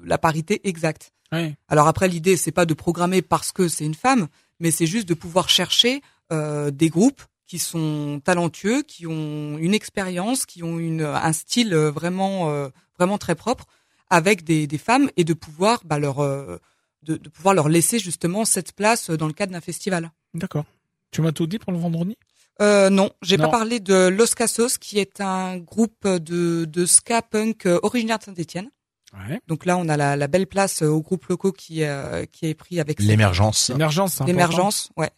la 0.05 0.19
parité 0.19 0.61
exacte. 0.69 1.13
Oui. 1.33 1.55
Alors 1.69 1.89
après, 1.89 2.07
l'idée 2.07 2.37
c'est 2.37 2.53
pas 2.53 2.67
de 2.67 2.75
programmer 2.75 3.23
parce 3.23 3.51
que 3.51 3.67
c'est 3.67 3.85
une 3.85 3.95
femme, 3.95 4.29
mais 4.61 4.71
c'est 4.71 4.87
juste 4.87 5.09
de 5.09 5.15
pouvoir 5.15 5.49
chercher 5.49 6.03
des 6.31 6.89
groupes 6.89 7.23
qui 7.47 7.59
sont 7.59 8.21
talentueux, 8.25 8.83
qui 8.83 9.07
ont 9.07 9.59
une 9.59 9.75
expérience, 9.75 10.47
qui 10.47 10.63
ont 10.63 10.79
une, 10.79 11.03
un 11.03 11.33
style 11.33 11.75
vraiment 11.75 12.71
vraiment 12.99 13.19
très 13.19 13.35
propre 13.35 13.67
avec 14.11 14.45
des, 14.45 14.67
des 14.67 14.79
femmes 14.79 15.11
et 15.17 15.25
de 15.25 15.35
pouvoir 15.35 15.83
bah, 15.85 15.99
leur 15.99 16.21
euh, 16.21 16.59
de, 17.03 17.17
de, 17.17 17.29
pouvoir 17.29 17.55
leur 17.55 17.69
laisser 17.69 17.99
justement 17.99 18.45
cette 18.45 18.73
place 18.73 19.11
dans 19.11 19.27
le 19.27 19.33
cadre 19.33 19.53
d'un 19.53 19.61
festival. 19.61 20.11
D'accord. 20.35 20.65
Tu 21.11 21.21
m'as 21.21 21.33
tout 21.33 21.47
dit 21.47 21.59
pour 21.59 21.73
le 21.73 21.79
vendredi? 21.79 22.17
Euh, 22.63 22.89
non, 22.89 23.11
j'ai 23.23 23.37
pas 23.37 23.49
parlé 23.49 23.81
de 23.81 24.07
Los 24.09 24.35
Casos, 24.37 24.79
qui 24.79 24.99
est 24.99 25.21
un 25.21 25.59
groupe 25.59 26.07
de, 26.07 26.65
de 26.65 26.87
ska 26.87 27.21
punk 27.23 27.67
originaire 27.83 28.19
de 28.19 28.25
Saint-Étienne. 28.25 28.71
Ouais. 29.13 29.41
Donc 29.49 29.65
là, 29.65 29.77
on 29.77 29.89
a 29.89 29.97
la, 29.97 30.17
la 30.17 30.29
belle 30.29 30.47
place 30.47 30.83
aux 30.83 31.01
groupes 31.01 31.27
locaux 31.27 31.53
qui 31.53 31.83
euh, 31.83 32.25
qui 32.27 32.47
est 32.47 32.55
pris 32.55 32.81
avec 32.81 33.01
l'émergence. 33.01 33.71
L'émergence, 33.71 34.21
l'émergence, 34.27 34.91
ouais. 34.97 35.11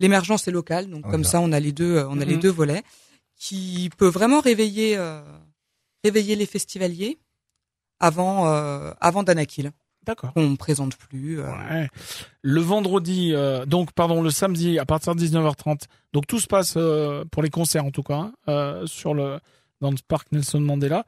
L'émergence 0.00 0.46
est 0.48 0.52
locale, 0.52 0.88
donc 0.88 1.10
comme 1.10 1.24
ça, 1.24 1.40
on 1.40 1.50
a 1.52 1.60
les 1.60 1.72
deux, 1.72 2.04
on 2.08 2.20
a 2.20 2.24
les 2.24 2.34
mhm. 2.36 2.40
deux 2.40 2.50
volets, 2.50 2.82
qui 3.36 3.90
peut 3.96 4.08
vraiment 4.08 4.40
réveiller 4.40 4.96
euh, 4.96 5.20
réveiller 6.04 6.36
les 6.36 6.46
festivaliers. 6.46 7.18
avant 8.00 8.48
euh, 8.48 8.92
avant 9.00 9.22
Danakil 9.24 9.72
D'accord. 10.04 10.32
ne 10.36 10.56
présente 10.56 10.96
plus. 10.96 11.40
euh. 11.40 11.50
Ouais. 11.50 11.88
Le 12.42 12.60
vendredi, 12.60 13.32
euh, 13.34 13.66
donc 13.66 13.92
pardon, 13.92 14.22
le 14.22 14.30
samedi 14.30 14.78
à 14.78 14.86
partir 14.86 15.14
de 15.14 15.20
19h30. 15.20 15.82
Donc 16.12 16.26
tout 16.26 16.38
se 16.40 16.46
passe 16.46 16.74
euh, 16.76 17.24
pour 17.30 17.42
les 17.42 17.50
concerts 17.50 17.84
en 17.84 17.90
tout 17.90 18.02
cas 18.04 18.14
hein, 18.14 18.32
euh, 18.48 18.86
sur 18.86 19.14
le 19.14 19.38
dans 19.80 19.90
le 19.90 19.96
parc 20.08 20.32
Nelson 20.32 20.60
Mandela. 20.60 21.04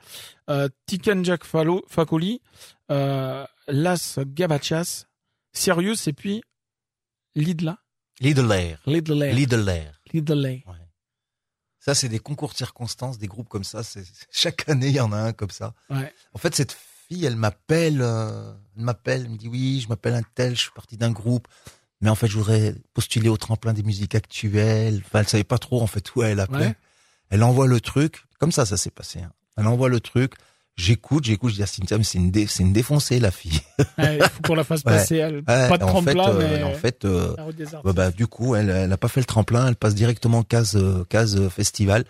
Euh, 0.50 0.68
Tiken 0.86 1.24
Jack 1.24 1.44
Fallo- 1.44 1.84
Fakoli, 1.88 2.40
euh, 2.90 3.44
Las 3.68 4.18
Gabachas, 4.20 5.06
Sirius 5.52 6.06
et 6.06 6.12
puis 6.12 6.42
Lidla, 7.34 7.78
Lidler. 8.20 8.76
Lidler, 8.86 9.32
Lidler. 9.32 9.84
Lidler. 10.12 10.64
Ça, 11.78 11.94
c'est 11.94 12.08
des 12.10 12.18
concours 12.18 12.50
de 12.52 12.56
circonstances, 12.56 13.18
des 13.18 13.26
groupes 13.26 13.48
comme 13.48 13.64
ça. 13.64 13.82
C'est 13.82 14.04
chaque 14.30 14.68
année, 14.68 14.88
il 14.88 14.94
y 14.96 15.00
en 15.00 15.12
a 15.12 15.16
un 15.18 15.32
comme 15.32 15.50
ça. 15.50 15.72
Ouais. 15.88 16.12
En 16.34 16.38
fait, 16.38 16.54
cette 16.54 16.72
fille, 17.08 17.24
elle 17.24 17.36
m'appelle, 17.36 18.00
euh, 18.02 18.52
elle 18.76 18.82
m'appelle, 18.84 19.22
elle 19.22 19.30
me 19.30 19.38
dit 19.38 19.48
oui, 19.48 19.80
je 19.82 19.88
m'appelle 19.88 20.14
un 20.14 20.22
tel, 20.34 20.54
je 20.54 20.60
suis 20.60 20.70
partie 20.72 20.98
d'un 20.98 21.10
groupe, 21.10 21.48
mais 22.02 22.10
en 22.10 22.14
fait, 22.14 22.26
je 22.26 22.36
voudrais 22.36 22.74
postuler 22.92 23.30
au 23.30 23.38
tremplin 23.38 23.72
des 23.72 23.82
musiques 23.82 24.14
actuelles. 24.14 25.02
Enfin, 25.06 25.20
elle 25.20 25.28
savait 25.28 25.42
pas 25.44 25.58
trop 25.58 25.80
en 25.80 25.86
fait 25.86 26.14
où 26.14 26.22
elle 26.22 26.40
appelait. 26.40 26.66
Ouais. 26.66 26.76
Elle 27.30 27.42
envoie 27.42 27.66
le 27.66 27.80
truc, 27.80 28.24
comme 28.38 28.52
ça, 28.52 28.66
ça 28.66 28.76
s'est 28.76 28.90
passé. 28.90 29.20
hein. 29.20 29.32
Elle 29.56 29.66
envoie 29.66 29.88
le 29.88 30.00
truc. 30.00 30.34
J'écoute, 30.76 31.24
j'écoute, 31.24 31.50
je 31.50 31.56
dis 31.56 31.62
à 31.62 31.66
Cynthia, 31.66 31.98
mais 31.98 32.04
c'est 32.04 32.16
une, 32.18 32.30
dé- 32.30 32.46
c'est 32.46 32.62
une 32.62 32.72
défoncée 32.72 33.20
la 33.20 33.30
fille. 33.30 33.60
Ouais, 33.98 34.16
Il 34.18 34.24
faut 34.28 34.40
qu'on 34.42 34.54
la 34.54 34.64
fasse 34.64 34.80
Ouais. 34.86 34.92
passer. 34.92 35.16
Elle, 35.16 35.36
Ouais, 35.36 35.42
pas 35.68 35.76
de 35.76 35.84
tremplin, 35.84 36.30
euh, 36.30 36.56
mais 36.56 36.62
en 36.62 36.72
fait, 36.72 37.04
euh, 37.04 37.34
bah, 37.84 37.92
bah, 37.92 38.10
du 38.10 38.26
coup, 38.26 38.54
elle, 38.54 38.70
elle 38.70 38.90
a 38.92 38.96
pas 38.96 39.08
fait 39.08 39.20
le 39.20 39.26
tremplin, 39.26 39.66
elle 39.68 39.76
passe 39.76 39.94
directement 39.94 40.42
case 40.42 40.76
euh, 40.76 41.04
case 41.04 41.36
euh, 41.36 41.50
festival. 41.50 42.04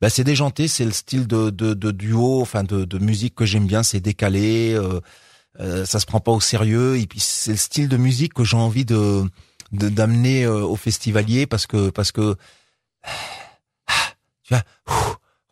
Bah, 0.00 0.08
c'est 0.08 0.22
déjanté, 0.22 0.68
c'est 0.68 0.84
le 0.84 0.92
style 0.92 1.26
de, 1.26 1.50
de, 1.50 1.74
de 1.74 1.90
duo, 1.90 2.40
enfin 2.40 2.62
de, 2.62 2.84
de 2.84 2.98
musique 2.98 3.34
que 3.34 3.44
j'aime 3.44 3.66
bien, 3.66 3.82
c'est 3.82 3.98
décalé, 4.00 4.72
euh, 4.74 5.00
euh, 5.58 5.84
ça 5.84 5.98
se 5.98 6.06
prend 6.06 6.20
pas 6.20 6.30
au 6.32 6.40
sérieux, 6.40 6.98
et 6.98 7.06
puis 7.08 7.18
c'est 7.18 7.50
le 7.52 7.56
style 7.56 7.88
de 7.88 7.96
musique 7.96 8.34
que 8.34 8.44
j'ai 8.44 8.56
envie 8.56 8.84
de 8.84 9.24
de- 9.72 9.88
d'amener 9.88 10.44
euh, 10.44 10.62
aux 10.62 10.76
festivaliers 10.76 11.46
parce 11.46 11.66
que 11.66 11.90
parce 11.90 12.12
que 12.12 12.36
tu 14.44 14.54
vois, 14.54 14.62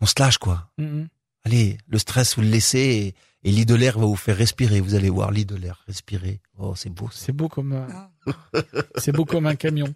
on 0.00 0.06
se 0.06 0.14
lâche 0.18 0.38
quoi. 0.38 0.68
Mhm. 0.78 1.08
Allez, 1.44 1.78
le 1.88 1.98
stress 1.98 2.36
vous 2.36 2.42
le 2.42 2.48
laissez 2.48 3.14
et, 3.44 3.48
et 3.48 3.52
l'air 3.74 3.98
va 3.98 4.06
vous 4.06 4.16
faire 4.16 4.36
respirer. 4.36 4.80
Vous 4.80 4.94
allez 4.94 5.08
voir 5.10 5.30
l'air 5.56 5.82
respirer. 5.86 6.40
Oh, 6.58 6.74
c'est 6.76 6.90
beau. 6.90 7.08
C'est 7.12 7.32
beau 7.32 7.48
comme 7.48 7.72
euh, 7.72 7.86
Ah. 7.92 8.10
c'est 8.96 9.12
beau 9.12 9.24
comme 9.24 9.46
un 9.46 9.54
camion. 9.56 9.92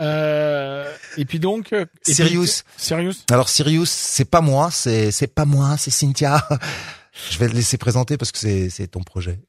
Euh, 0.00 0.90
et 1.16 1.24
puis 1.24 1.38
donc 1.38 1.72
euh, 1.72 1.86
puis- 2.04 2.14
Sirius. 2.14 2.64
Sirius? 2.76 3.24
Alors 3.30 3.48
Sirius, 3.48 3.90
c'est 3.90 4.24
pas 4.26 4.40
moi, 4.40 4.70
c'est 4.70 5.10
c'est 5.10 5.26
pas 5.26 5.44
moi, 5.44 5.76
c'est 5.78 5.90
Cynthia. 5.90 6.46
Je 7.30 7.38
vais 7.38 7.48
te 7.48 7.54
laisser 7.54 7.78
présenter 7.78 8.16
parce 8.16 8.32
que 8.32 8.38
c'est 8.38 8.68
c'est 8.70 8.88
ton 8.88 9.02
projet. 9.02 9.40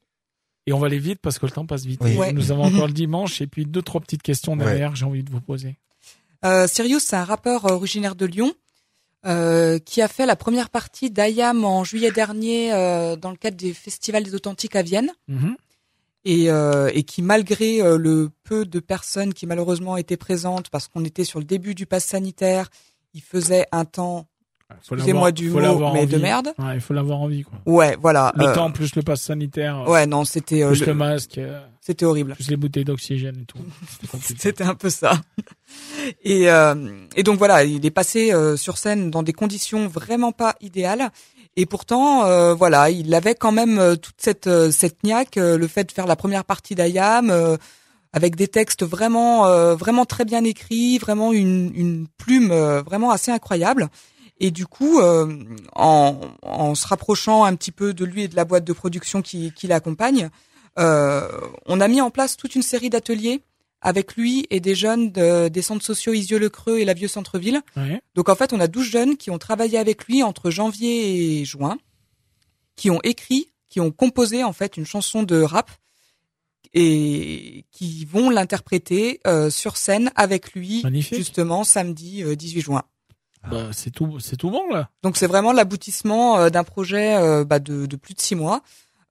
Et 0.67 0.73
on 0.73 0.79
va 0.79 0.87
aller 0.87 0.99
vite 0.99 1.19
parce 1.21 1.37
que 1.39 1.45
le 1.45 1.51
temps 1.51 1.65
passe 1.65 1.85
vite. 1.85 1.99
Oui. 2.03 2.15
Ouais. 2.15 2.31
Nous 2.33 2.51
avons 2.51 2.63
encore 2.63 2.87
le 2.87 2.93
dimanche 2.93 3.41
et 3.41 3.47
puis 3.47 3.65
deux 3.65 3.81
trois 3.81 4.01
petites 4.01 4.23
questions 4.23 4.53
Ouais. 4.53 4.63
derrière 4.65 4.91
que 4.91 4.97
j'ai 4.97 5.05
envie 5.05 5.23
de 5.23 5.31
vous 5.31 5.41
poser. 5.41 5.77
Euh, 6.43 6.67
Sirius, 6.67 7.03
c'est 7.03 7.15
un 7.15 7.23
rappeur 7.25 7.65
originaire 7.65 8.15
de 8.15 8.25
Lyon 8.25 8.53
euh, 9.25 9.79
qui 9.79 10.01
a 10.01 10.07
fait 10.07 10.25
la 10.25 10.35
première 10.35 10.69
partie 10.69 11.09
d'IAM 11.09 11.65
en 11.65 11.83
juillet 11.83 12.11
dernier 12.11 12.73
euh, 12.73 13.15
dans 13.15 13.31
le 13.31 13.37
cadre 13.37 13.57
des 13.57 13.73
festivals 13.73 14.23
des 14.23 14.35
authentiques 14.35 14.75
à 14.75 14.81
Vienne 14.83 15.11
Mhm. 15.27 15.55
et, 16.25 16.51
euh, 16.51 16.89
et 16.93 17.03
qui, 17.03 17.21
malgré 17.21 17.81
euh, 17.81 17.97
le 17.97 18.29
peu 18.43 18.65
de 18.65 18.79
personnes 18.79 19.33
qui 19.33 19.47
malheureusement 19.47 19.97
étaient 19.97 20.17
présentes 20.17 20.69
parce 20.69 20.87
qu'on 20.87 21.03
était 21.05 21.23
sur 21.23 21.39
le 21.39 21.45
début 21.45 21.75
du 21.75 21.85
pass 21.85 22.05
sanitaire, 22.05 22.69
il 23.13 23.21
faisait 23.21 23.65
un 23.71 23.85
temps, 23.85 24.27
excusez-moi 24.77 25.31
du 25.31 25.49
mot, 25.49 25.91
mais 25.93 26.05
de 26.05 26.13
envie. 26.15 26.21
merde. 26.23 26.47
Ouais, 26.57 26.75
il 26.75 26.81
faut 26.81 26.93
l'avoir 26.93 27.19
envie 27.21 27.43
quoi. 27.43 27.59
Ouais, 27.65 27.97
voilà. 28.01 28.33
Le 28.35 28.45
euh, 28.45 28.53
temps 28.55 28.71
plus 28.71 28.95
le 28.95 29.01
pass 29.03 29.21
sanitaire, 29.21 29.83
Ouais, 29.87 30.05
non, 30.07 30.25
c'était 30.25 30.63
euh, 30.63 30.69
plus 30.69 30.79
le- 30.81 30.85
le 30.87 30.93
masque, 30.95 31.37
euh, 31.37 31.59
c'était 31.81 32.05
horrible. 32.05 32.33
plus 32.35 32.49
les 32.49 32.57
bouteilles 32.57 32.85
d'oxygène 32.85 33.37
et 33.41 33.45
tout. 33.45 33.57
C'était 34.37 34.63
un 34.63 34.73
peu 34.75 34.89
ça. 34.89 35.21
Et, 36.23 36.49
euh, 36.49 36.75
et 37.15 37.23
donc 37.23 37.37
voilà, 37.37 37.63
il 37.63 37.85
est 37.85 37.91
passé 37.91 38.31
euh, 38.33 38.55
sur 38.57 38.77
scène 38.77 39.09
dans 39.11 39.23
des 39.23 39.33
conditions 39.33 39.87
vraiment 39.87 40.31
pas 40.31 40.55
idéales. 40.61 41.09
Et 41.57 41.65
pourtant, 41.65 42.25
euh, 42.25 42.53
voilà, 42.53 42.89
il 42.89 43.13
avait 43.13 43.33
quand 43.35 43.51
même 43.51 43.79
euh, 43.79 43.95
toute 43.95 44.15
cette 44.17 44.47
euh, 44.47 44.71
cette 44.71 45.03
niaque, 45.03 45.37
euh, 45.37 45.57
le 45.57 45.67
fait 45.67 45.83
de 45.85 45.91
faire 45.91 46.05
la 46.07 46.15
première 46.15 46.43
partie 46.45 46.75
d'Ayam 46.75 47.29
euh, 47.29 47.57
avec 48.13 48.35
des 48.35 48.47
textes 48.47 48.83
vraiment 48.83 49.47
euh, 49.47 49.75
vraiment 49.75 50.05
très 50.05 50.25
bien 50.25 50.43
écrits, 50.43 50.97
vraiment 50.97 51.33
une 51.33 51.71
une 51.75 52.07
plume 52.17 52.51
euh, 52.51 52.81
vraiment 52.81 53.11
assez 53.11 53.31
incroyable. 53.31 53.87
Et 54.39 54.51
du 54.51 54.65
coup, 54.67 54.99
euh, 54.99 55.33
en, 55.75 56.19
en 56.41 56.75
se 56.75 56.85
rapprochant 56.87 57.43
un 57.45 57.55
petit 57.55 57.71
peu 57.71 57.93
de 57.93 58.03
lui 58.05 58.23
et 58.23 58.27
de 58.27 58.35
la 58.35 58.43
boîte 58.45 58.65
de 58.65 58.73
production 58.73 59.21
qui, 59.21 59.51
qui 59.53 59.67
l'accompagne, 59.67 60.29
euh, 60.77 61.27
on 61.67 61.79
a 61.79 61.87
mis 61.87 62.01
en 62.01 62.11
place 62.11 62.35
toute 62.35 62.53
une 62.55 62.61
série 62.61 62.89
d'ateliers 62.89 63.41
avec 63.81 64.15
lui 64.15 64.45
et 64.49 64.59
des 64.59 64.75
jeunes 64.75 65.11
de- 65.11 65.47
des 65.47 65.61
centres 65.61 65.85
sociaux 65.85 66.13
Isieux-le-Creux 66.13 66.79
et 66.79 66.85
la 66.85 66.93
Vieux 66.93 67.07
Centre-Ville. 67.07 67.61
Ouais. 67.77 68.01
Donc 68.15 68.27
en 68.29 68.35
fait, 68.35 68.51
on 68.51 68.59
a 68.59 68.67
12 68.67 68.85
jeunes 68.85 69.15
qui 69.15 69.29
ont 69.31 69.37
travaillé 69.37 69.77
avec 69.77 70.05
lui 70.05 70.21
entre 70.23 70.49
janvier 70.49 71.39
et 71.41 71.45
juin, 71.45 71.77
qui 72.75 72.89
ont 72.89 72.99
écrit, 73.03 73.53
qui 73.69 73.79
ont 73.79 73.91
composé 73.91 74.43
en 74.43 74.53
fait 74.53 74.75
une 74.75 74.85
chanson 74.85 75.23
de 75.23 75.41
rap 75.41 75.71
et 76.73 77.65
qui 77.71 78.05
vont 78.05 78.29
l'interpréter 78.29 79.21
euh, 79.27 79.49
sur 79.49 79.77
scène 79.77 80.11
avec 80.15 80.53
lui 80.53 80.81
Magnifique. 80.83 81.17
justement 81.17 81.63
samedi 81.63 82.23
euh, 82.23 82.35
18 82.35 82.61
juin. 82.61 82.83
Bah, 83.49 83.69
c'est 83.71 83.91
tout, 83.91 84.19
c'est 84.19 84.37
tout 84.37 84.49
bon 84.49 84.67
là. 84.71 84.89
Donc 85.03 85.17
c'est 85.17 85.27
vraiment 85.27 85.53
l'aboutissement 85.53 86.37
euh, 86.39 86.49
d'un 86.49 86.63
projet 86.63 87.15
euh, 87.15 87.43
bah, 87.45 87.59
de, 87.59 87.85
de 87.85 87.95
plus 87.95 88.13
de 88.13 88.21
six 88.21 88.35
mois, 88.35 88.61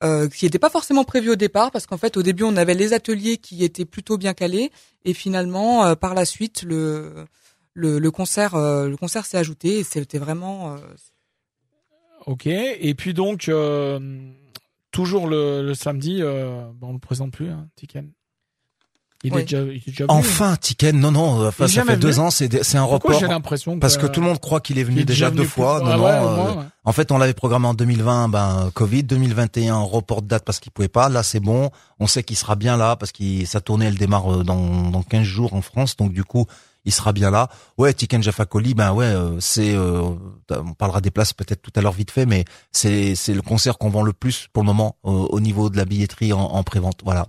euh, 0.02 0.28
qui 0.28 0.44
n'était 0.44 0.58
pas 0.58 0.70
forcément 0.70 1.04
prévu 1.04 1.30
au 1.30 1.36
départ, 1.36 1.70
parce 1.70 1.86
qu'en 1.86 1.98
fait 1.98 2.16
au 2.16 2.22
début 2.22 2.42
on 2.44 2.56
avait 2.56 2.74
les 2.74 2.92
ateliers 2.92 3.36
qui 3.36 3.64
étaient 3.64 3.84
plutôt 3.84 4.18
bien 4.18 4.34
calés, 4.34 4.70
et 5.04 5.14
finalement 5.14 5.84
euh, 5.84 5.94
par 5.94 6.14
la 6.14 6.24
suite 6.24 6.62
le 6.62 7.26
le, 7.74 7.98
le 7.98 8.10
concert 8.10 8.54
euh, 8.54 8.88
le 8.88 8.96
concert 8.96 9.24
s'est 9.26 9.38
ajouté 9.38 9.78
et 9.78 9.84
c'était 9.84 10.18
vraiment 10.18 10.76
Ok. 12.26 12.46
Et 12.46 12.94
puis 12.94 13.12
donc 13.14 13.50
toujours 14.94 15.26
le, 15.26 15.62
le 15.62 15.74
samedi, 15.74 16.22
euh, 16.22 16.70
bah, 16.74 16.86
on 16.88 16.92
le 16.94 16.98
présente 16.98 17.32
plus, 17.32 17.48
hein, 17.48 17.68
Tiken. 17.76 18.10
Il 19.24 19.32
est 19.32 19.36
Oui. 19.36 19.42
déjà, 19.44 19.58
il 19.62 19.76
est 19.76 19.86
déjà 19.86 20.04
venu. 20.06 20.18
Enfin, 20.18 20.56
Tiken, 20.60 20.98
non, 21.00 21.10
non, 21.10 21.46
enfin, 21.48 21.64
est 21.64 21.68
ça 21.68 21.84
fait 21.84 21.96
deux 21.96 22.20
ans, 22.20 22.30
c'est 22.30 22.62
c'est 22.62 22.76
un 22.78 22.82
Pourquoi 22.86 23.14
report. 23.14 23.20
j'ai 23.20 23.26
l'impression 23.28 23.78
Parce 23.78 23.96
que 23.96 24.06
tout 24.06 24.20
le 24.20 24.26
monde 24.26 24.38
croit 24.40 24.60
qu'il 24.60 24.78
est 24.78 24.84
venu 24.84 25.00
est 25.00 25.04
déjà 25.04 25.30
venu 25.30 25.38
deux 25.42 25.46
fois. 25.48 25.80
Ah 25.82 25.96
Non, 25.96 26.04
ouais, 26.04 26.20
non. 26.20 26.36
moins, 26.36 26.46
euh, 26.50 26.54
ouais. 26.56 26.64
En 26.84 26.92
fait, 26.92 27.10
on 27.10 27.16
l'avait 27.18 27.32
programmé 27.34 27.66
en 27.66 27.74
2020, 27.74 28.28
ben 28.28 28.70
Covid, 28.74 29.04
2021, 29.04 29.78
report 29.78 30.20
de 30.22 30.28
date 30.28 30.44
parce 30.44 30.60
qu'il 30.60 30.70
pouvait 30.70 30.88
pas. 30.88 31.08
Là, 31.08 31.22
c'est 31.22 31.40
bon. 31.40 31.70
On 31.98 32.06
sait 32.06 32.22
qu'il 32.22 32.36
sera 32.36 32.54
bien 32.56 32.76
là 32.76 32.96
parce 32.96 33.10
que 33.12 33.44
sa 33.46 33.60
tournée 33.62 33.86
elle 33.86 33.96
démarre 33.96 34.30
euh, 34.40 34.44
dans 34.44 34.90
dans 34.90 35.02
15 35.02 35.22
jours 35.22 35.54
en 35.54 35.62
France, 35.62 35.96
donc 35.96 36.12
du 36.12 36.22
coup, 36.24 36.46
il 36.84 36.92
sera 36.92 37.12
bien 37.12 37.30
là. 37.30 37.48
Ouais, 37.78 37.92
Tiken 37.94 38.22
Jafakoli, 38.22 38.74
ben 38.74 38.92
ouais, 38.92 39.06
euh, 39.06 39.40
c'est 39.40 39.74
euh, 39.74 40.02
on 40.50 40.74
parlera 40.74 41.00
des 41.00 41.10
places 41.10 41.32
peut-être 41.32 41.62
tout 41.62 41.72
à 41.74 41.80
l'heure 41.80 41.92
vite 41.92 42.10
fait, 42.10 42.26
mais 42.26 42.44
c'est 42.72 43.14
c'est 43.14 43.34
le 43.34 43.42
concert 43.42 43.78
qu'on 43.78 43.90
vend 43.90 44.02
le 44.02 44.12
plus 44.12 44.48
pour 44.52 44.62
le 44.62 44.66
moment 44.66 44.96
euh, 45.04 45.10
au 45.10 45.40
niveau 45.40 45.70
de 45.70 45.76
la 45.76 45.84
billetterie 45.84 46.32
en, 46.32 46.40
en 46.40 46.62
prévente. 46.62 47.00
Voilà. 47.04 47.26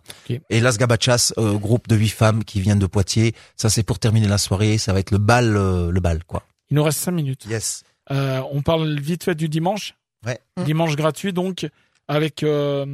Et 0.50 0.60
Las 0.60 0.78
Gabachas, 0.78 1.34
euh, 1.38 1.54
groupe 1.58 1.88
de 1.88 1.96
huit 1.96 2.10
femmes 2.10 2.44
qui 2.44 2.62
viennent 2.62 2.80
de 2.80 2.88
Poitiers. 2.88 3.34
Ça, 3.56 3.70
c'est 3.70 3.84
pour 3.84 4.00
terminer 4.00 4.28
la 4.28 4.38
soirée. 4.38 4.78
Ça 4.78 4.94
va 4.94 5.00
être 5.00 5.12
le 5.12 5.18
bal, 5.18 5.56
euh, 5.56 5.92
le 5.92 6.00
bal, 6.00 6.24
quoi. 6.26 6.44
Il 6.70 6.76
nous 6.76 6.84
reste 6.84 7.00
cinq 7.00 7.12
minutes. 7.12 7.46
Yes. 7.50 7.84
Euh, 8.12 8.42
on 8.52 8.62
parle 8.62 9.00
vite 9.00 9.24
fait 9.24 9.36
du 9.36 9.50
dimanche. 9.50 9.96
Ouais. 10.26 10.40
Dimanche 10.66 10.96
gratuit 10.96 11.34
donc 11.34 11.68
avec 12.08 12.44
euh, 12.44 12.86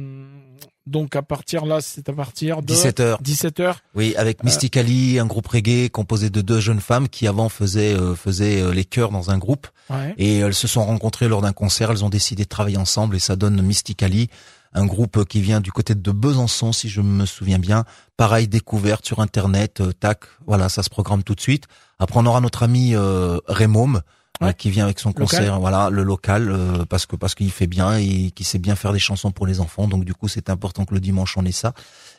donc 0.86 1.14
à 1.16 1.22
partir 1.22 1.64
là 1.66 1.80
c'est 1.80 2.08
à 2.08 2.12
partir 2.12 2.62
de 2.62 2.72
17h. 2.74 3.22
17 3.22 3.60
h 3.60 3.74
Oui, 3.94 4.14
avec 4.16 4.42
Mystically, 4.42 5.18
un 5.18 5.26
groupe 5.26 5.46
reggae 5.46 5.88
composé 5.90 6.30
de 6.30 6.40
deux 6.40 6.60
jeunes 6.60 6.80
femmes 6.80 7.08
qui 7.08 7.26
avant 7.26 7.48
faisaient 7.48 7.94
euh, 7.94 8.14
faisaient 8.14 8.60
euh, 8.62 8.72
les 8.72 8.84
chœurs 8.84 9.10
dans 9.10 9.30
un 9.30 9.38
groupe 9.38 9.66
Ouais. 9.90 10.14
et 10.16 10.38
elles 10.38 10.54
se 10.54 10.66
sont 10.66 10.84
rencontrées 10.84 11.28
lors 11.28 11.42
d'un 11.42 11.52
concert. 11.52 11.90
Elles 11.90 12.04
ont 12.04 12.08
décidé 12.08 12.44
de 12.44 12.48
travailler 12.48 12.78
ensemble 12.78 13.16
et 13.16 13.18
ça 13.18 13.36
donne 13.36 13.60
Mystically, 13.60 14.28
un 14.72 14.86
groupe 14.86 15.24
qui 15.26 15.40
vient 15.42 15.60
du 15.60 15.70
côté 15.70 15.94
de 15.94 16.10
Besançon, 16.12 16.72
si 16.72 16.88
je 16.88 17.02
me 17.02 17.26
souviens 17.26 17.58
bien. 17.58 17.84
Pareil, 18.16 18.48
découverte 18.48 19.04
sur 19.04 19.20
internet, 19.20 19.80
euh, 19.82 19.92
tac, 19.92 20.20
voilà, 20.46 20.68
ça 20.70 20.82
se 20.82 20.88
programme 20.88 21.22
tout 21.24 21.34
de 21.34 21.40
suite. 21.40 21.64
Après, 21.98 22.18
on 22.18 22.24
aura 22.26 22.40
notre 22.40 22.62
ami 22.62 22.94
euh, 22.94 23.38
Raymond. 23.48 24.00
Euh, 24.42 24.46
Ouais. 24.46 24.54
qui 24.54 24.70
vient 24.70 24.84
avec 24.84 24.98
son 24.98 25.10
Local. 25.10 25.26
concert, 25.26 25.60
voilà, 25.60 25.88
le 25.90 26.02
local, 26.02 26.50
euh, 26.50 26.84
parce 26.84 27.06
que 27.06 27.16
parce 27.16 27.34
qu'il 27.34 27.50
fait 27.52 27.66
bien 27.66 27.96
et 27.96 28.30
qu'il 28.32 28.44
sait 28.46 28.58
bien 28.58 28.74
faire 28.76 28.92
des 28.92 28.98
chansons 28.98 29.30
pour 29.30 29.46
les 29.46 29.60
enfants. 29.60 29.86
Donc 29.88 30.04
du 30.04 30.14
coup, 30.14 30.28
c'est 30.28 30.50
important 30.50 30.84
que 30.84 30.94
le 30.94 31.00
dimanche 31.00 31.36
on 31.36 31.44
ait 31.44 31.52
ça. 31.52 31.72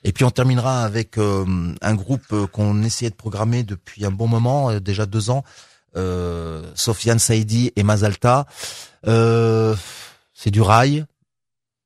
Et 0.03 0.11
puis 0.11 0.23
on 0.25 0.31
terminera 0.31 0.83
avec 0.83 1.17
euh, 1.17 1.45
un 1.81 1.95
groupe 1.95 2.23
euh, 2.31 2.47
qu'on 2.47 2.83
essayait 2.83 3.11
de 3.11 3.15
programmer 3.15 3.63
depuis 3.63 4.05
un 4.05 4.11
bon 4.11 4.27
moment, 4.27 4.69
euh, 4.69 4.79
déjà 4.79 5.05
deux 5.05 5.29
ans, 5.29 5.43
euh, 5.95 6.63
Sofiane 6.75 7.19
Saidi 7.19 7.71
et 7.75 7.83
Mazalta. 7.83 8.45
Euh, 9.07 9.75
c'est 10.33 10.51
du 10.51 10.61
rail, 10.61 11.05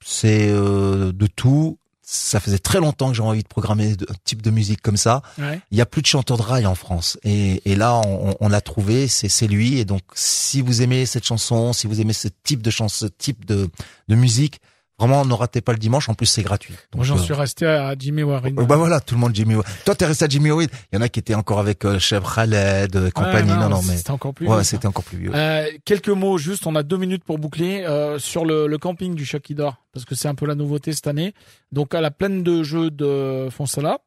c'est 0.03 0.49
euh, 0.49 1.11
de 1.11 1.27
tout. 1.27 1.77
Ça 2.09 2.39
faisait 2.39 2.57
très 2.57 2.79
longtemps 2.79 3.09
que 3.09 3.15
j'avais 3.15 3.27
envie 3.27 3.43
de 3.43 3.49
programmer 3.49 3.91
un 3.91 4.13
type 4.23 4.41
de 4.41 4.49
musique 4.49 4.81
comme 4.81 4.95
ça. 4.95 5.21
Ouais. 5.37 5.59
Il 5.71 5.77
y 5.77 5.81
a 5.81 5.85
plus 5.85 6.01
de 6.01 6.07
chanteurs 6.07 6.37
de 6.37 6.41
rail 6.41 6.65
en 6.65 6.73
France, 6.73 7.17
et, 7.23 7.61
et 7.69 7.75
là 7.75 7.99
on, 8.05 8.33
on 8.39 8.47
l'a 8.47 8.61
trouvé, 8.61 9.09
c'est 9.09 9.27
c'est 9.27 9.47
lui. 9.47 9.77
Et 9.77 9.83
donc 9.83 10.03
si 10.13 10.61
vous 10.61 10.81
aimez 10.81 11.05
cette 11.05 11.25
chanson, 11.25 11.73
si 11.73 11.85
vous 11.85 11.99
aimez 11.99 12.13
ce 12.13 12.29
type 12.45 12.61
de 12.61 12.69
chanson, 12.69 13.07
ce 13.07 13.11
type 13.11 13.43
de, 13.43 13.69
de 14.07 14.15
musique, 14.15 14.61
Vraiment, 14.99 15.25
ne 15.25 15.33
ratez 15.33 15.61
pas 15.61 15.73
le 15.73 15.77
dimanche. 15.77 16.09
En 16.09 16.15
plus, 16.15 16.25
c'est 16.25 16.41
gratuit. 16.41 16.73
Moi, 16.95 17.05
j'en 17.05 17.17
euh, 17.17 17.21
suis 17.21 17.33
resté 17.33 17.67
à 17.67 17.93
Jimmy 17.97 18.23
Warren. 18.23 18.55
Bah 18.55 18.77
voilà, 18.77 18.99
tout 18.99 19.13
le 19.13 19.21
monde 19.21 19.35
Jimmy. 19.35 19.53
Wade. 19.55 19.65
Toi, 19.85 19.93
t'es 19.93 20.05
resté 20.07 20.25
à 20.25 20.27
Jimmy 20.27 20.49
Wade. 20.49 20.71
Il 20.91 20.95
y 20.95 20.97
en 20.97 21.01
a 21.01 21.09
qui 21.09 21.19
étaient 21.19 21.35
encore 21.35 21.59
avec 21.59 21.85
euh, 21.85 21.99
Chef 21.99 22.23
Khaled, 22.33 22.95
euh, 22.95 23.11
compagnie. 23.11 23.51
non, 23.51 23.69
non, 23.69 23.81
mais 23.87 23.95
C'était 23.97 24.09
encore 24.11 24.33
plus. 24.33 24.47
ouais, 24.47 24.63
c'était 24.63 24.87
encore 24.87 25.03
plus 25.03 25.19
vieux. 25.19 25.31
Euh, 25.35 25.67
quelques 25.85 26.09
mots, 26.09 26.39
juste, 26.39 26.65
on 26.65 26.75
a 26.75 26.81
deux 26.81 26.97
minutes 26.97 27.23
pour 27.23 27.37
boucler 27.37 27.83
euh, 27.85 28.17
sur 28.17 28.43
le, 28.43 28.65
le 28.65 28.77
camping 28.79 29.13
du 29.13 29.23
Chakidor, 29.23 29.83
parce 29.93 30.03
que 30.05 30.15
c'est 30.15 30.27
un 30.29 30.35
peu 30.35 30.47
la 30.47 30.55
nouveauté 30.55 30.93
cette 30.93 31.07
année. 31.07 31.35
Donc 31.71 31.93
à 31.93 32.01
la 32.01 32.09
plaine 32.09 32.41
de 32.41 32.63
jeu 32.63 32.89
de 32.89 33.49
Fonsala, 33.51 33.99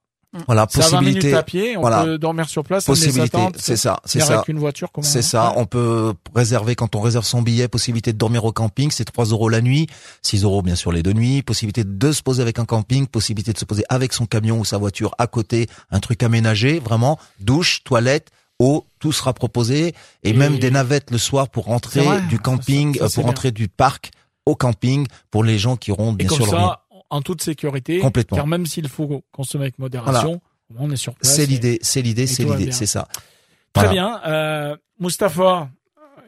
Voilà, 0.47 0.67
c'est 0.71 0.81
à 0.83 0.89
20 0.89 1.01
minutes 1.01 1.15
possibilité, 1.17 1.37
à 1.37 1.43
pied, 1.43 1.77
on 1.77 1.81
voilà. 1.81 2.05
peut 2.05 2.19
dormir 2.19 2.49
sur 2.49 2.63
place, 2.63 2.85
possibilité. 2.85 3.39
C'est 3.57 3.77
ça, 3.77 4.01
c'est 4.05 4.21
ça. 4.21 4.35
avec 4.37 4.49
une 4.49 4.59
voiture, 4.61 4.93
comment 4.93 5.05
C'est 5.05 5.23
ça, 5.23 5.53
on 5.57 5.67
peut 5.67 6.15
réserver 6.37 6.77
quand 6.77 6.95
on 6.95 7.01
réserve 7.01 7.25
son 7.25 7.43
billet, 7.43 7.67
possibilité 7.67 8.13
de 8.13 8.19
dormir 8.19 8.45
au 8.45 8.53
camping, 8.53 8.91
c'est 8.93 9.05
3 9.05 9.25
euros 9.27 9.49
la 9.49 9.61
nuit, 9.61 9.89
6 10.23 10.45
euros 10.45 10.63
bien 10.63 10.77
sûr 10.77 10.93
les 10.93 11.03
deux 11.03 11.15
nuits, 11.15 11.43
possibilité 11.43 11.83
de 11.85 12.13
se 12.13 12.23
poser 12.23 12.43
avec 12.43 12.61
un 12.61 12.65
camping, 12.65 13.09
possibilité 13.09 13.53
de 13.53 13.59
se 13.59 13.65
poser 13.65 13.83
avec 13.89 14.13
son 14.13 14.27
camion 14.27 14.61
ou 14.61 14.65
sa 14.65 14.79
voiture 14.79 15.15
à 15.19 15.27
côté, 15.27 15.67
un 15.91 15.99
truc 15.99 16.23
aménagé, 16.23 16.79
vraiment, 16.79 17.19
douche, 17.41 17.83
toilette, 17.83 18.29
eau, 18.61 18.87
tout 19.01 19.11
sera 19.13 19.33
proposé, 19.33 19.95
et, 20.23 20.31
Et- 20.31 20.33
même 20.33 20.59
des 20.59 20.71
navettes 20.71 21.11
le 21.11 21.19
soir 21.19 21.49
pour 21.49 21.65
rentrer 21.65 22.03
vrai, 22.03 22.21
du 22.29 22.39
camping, 22.39 22.93
ça, 22.95 23.01
ça, 23.01 23.05
euh, 23.07 23.09
pour 23.09 23.25
bien. 23.25 23.31
rentrer 23.31 23.51
du 23.51 23.67
parc 23.69 24.11
au 24.47 24.55
camping 24.55 25.07
pour 25.31 25.43
les 25.45 25.59
gens 25.59 25.77
qui 25.77 25.91
auront 25.93 26.13
Et 26.13 26.17
bien 26.17 26.29
comme 26.29 26.39
sûr 26.39 26.51
ça, 26.51 26.80
en 27.11 27.23
toute 27.23 27.43
sécurité, 27.43 27.99
Complètement. 27.99 28.37
car 28.37 28.47
même 28.47 28.67
s'il 28.67 28.89
faut 28.89 29.23
consommer 29.33 29.65
avec 29.65 29.79
modération, 29.79 30.41
on 30.79 30.91
est 30.91 30.97
sur 30.97 31.15
place. 31.15 31.35
C'est 31.35 31.47
l'idée, 31.47 31.79
c'est 31.83 32.03
l'idée, 32.03 32.27
c'est 32.27 32.45
l'idée, 32.45 32.73
c'est 32.73 32.87
ça. 32.87 33.09
Très 33.73 33.87
Voilà. 33.87 33.91
bien. 33.91 34.21
Euh, 34.27 34.77
Mustapha, 35.01 35.69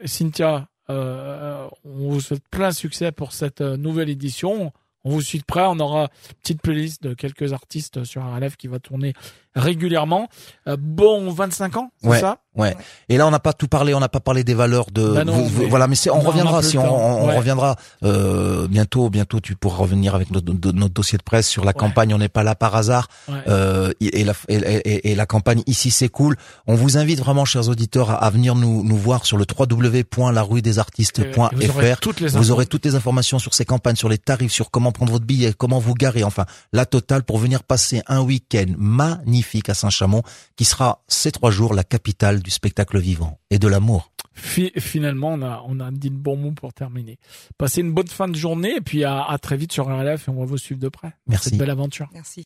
Cynthia, 0.05 0.67
euh, 0.89 1.67
on 1.85 2.09
vous 2.11 2.21
souhaite 2.21 2.43
plein 2.49 2.71
succès 2.71 3.11
pour 3.11 3.31
cette 3.31 3.61
euh, 3.61 3.77
nouvelle 3.77 4.09
édition. 4.09 4.71
On 5.05 5.11
vous 5.11 5.21
suit 5.21 5.39
de 5.39 5.45
près. 5.45 5.63
On 5.65 5.79
aura 5.79 6.03
une 6.03 6.35
petite 6.41 6.61
playlist 6.61 7.03
de 7.03 7.13
quelques 7.13 7.53
artistes 7.53 8.03
sur 8.03 8.21
RLF 8.23 8.57
qui 8.57 8.67
va 8.67 8.79
tourner 8.79 9.13
régulièrement. 9.55 10.27
Euh, 10.67 10.75
bon 10.79 11.31
25 11.31 11.77
ans, 11.77 11.91
c'est 12.01 12.07
Ouais. 12.09 12.19
ça? 12.19 12.37
Ouais. 12.55 12.75
Et 13.09 13.17
là, 13.17 13.25
on 13.27 13.31
n'a 13.31 13.39
pas 13.39 13.53
tout 13.53 13.67
parlé, 13.67 13.93
on 13.95 13.99
n'a 13.99 14.09
pas 14.09 14.19
parlé 14.19 14.43
des 14.43 14.53
valeurs 14.53 14.87
de. 14.91 15.07
Bah 15.13 15.23
non, 15.25 15.33
vous- 15.33 15.45
vous- 15.47 15.61
mais- 15.63 15.67
voilà, 15.69 15.87
mais 15.87 15.95
on 16.09 16.19
reviendra 16.19 16.61
si 16.61 16.77
on, 16.77 17.25
reviendra 17.35 17.75
euh, 18.03 18.67
bientôt. 18.67 19.09
Bientôt, 19.09 19.39
tu 19.39 19.55
pourras 19.55 19.77
revenir 19.77 20.13
avec 20.15 20.29
notre, 20.31 20.51
dossier 20.89 21.17
de 21.17 21.23
presse 21.23 21.47
sur 21.49 21.63
la 21.63 21.69
Ouais. 21.69 21.73
campagne. 21.73 22.13
On 22.13 22.17
n'est 22.19 22.29
pas 22.29 22.43
là 22.43 22.53
par 22.55 22.75
hasard. 22.75 23.07
Euh, 23.47 23.91
et, 24.01 24.23
la, 24.23 24.33
et, 24.49 24.55
et- 24.57 25.11
et 25.11 25.15
la 25.15 25.25
campagne 25.25 25.63
ici, 25.67 25.89
c'est 25.91 26.09
cool. 26.09 26.35
On 26.67 26.75
vous 26.75 26.97
invite 26.97 27.19
vraiment, 27.19 27.45
chers 27.45 27.69
auditeurs, 27.69 28.11
à, 28.11 28.15
à 28.23 28.29
venir 28.29 28.53
nous, 28.55 28.83
nous 28.83 28.97
voir 28.97 29.25
sur 29.25 29.37
le 29.37 29.43
Et 29.43 29.45
vous 29.55 29.61
aurez 29.61 29.73
www.laruedesartistes.fr. 29.73 31.99
toutes 31.99 32.19
les 32.19 32.27
Vous 32.29 32.51
aurez 32.51 32.65
toutes 32.67 32.85
les 32.85 32.95
informations 32.95 33.39
sur 33.39 33.53
ces 33.53 33.65
campagnes, 33.65 33.95
sur 33.95 34.09
les 34.09 34.17
tarifs, 34.19 34.51
sur 34.51 34.69
comment 34.71 34.91
prendre 34.93 35.11
votre 35.11 35.25
billet, 35.25 35.51
comment 35.57 35.79
vous 35.79 35.93
garer, 35.93 36.23
enfin 36.23 36.45
la 36.71 36.85
totale 36.85 37.23
pour 37.23 37.37
venir 37.37 37.63
passer 37.63 38.01
un 38.07 38.21
week-end 38.21 38.73
magnifique 38.77 39.69
à 39.69 39.73
Saint-Chamond, 39.73 40.23
qui 40.55 40.65
sera 40.65 41.03
ces 41.07 41.31
trois 41.31 41.51
jours 41.51 41.73
la 41.73 41.83
capitale 41.83 42.41
du 42.41 42.51
spectacle 42.51 42.99
vivant 42.99 43.39
et 43.49 43.59
de 43.59 43.67
l'amour. 43.67 44.11
Fi- 44.35 44.71
finalement, 44.77 45.33
on 45.33 45.41
a, 45.43 45.63
on 45.67 45.79
a 45.79 45.91
dit 45.91 46.09
le 46.09 46.15
bon 46.17 46.35
mot 46.35 46.51
pour 46.53 46.73
terminer. 46.73 47.19
Passez 47.59 47.81
une 47.81 47.91
bonne 47.93 48.07
fin 48.07 48.27
de 48.27 48.35
journée 48.35 48.77
et 48.77 48.81
puis 48.81 49.03
à, 49.03 49.23
à 49.23 49.37
très 49.37 49.57
vite 49.57 49.71
sur 49.71 49.85
RLF 49.85 50.27
et 50.27 50.31
on 50.31 50.39
va 50.39 50.45
vous 50.45 50.57
suivre 50.57 50.79
de 50.81 50.89
près. 50.89 51.13
Merci. 51.27 51.49
Cette 51.49 51.59
belle 51.59 51.69
aventure. 51.69 52.09
Merci. 52.13 52.41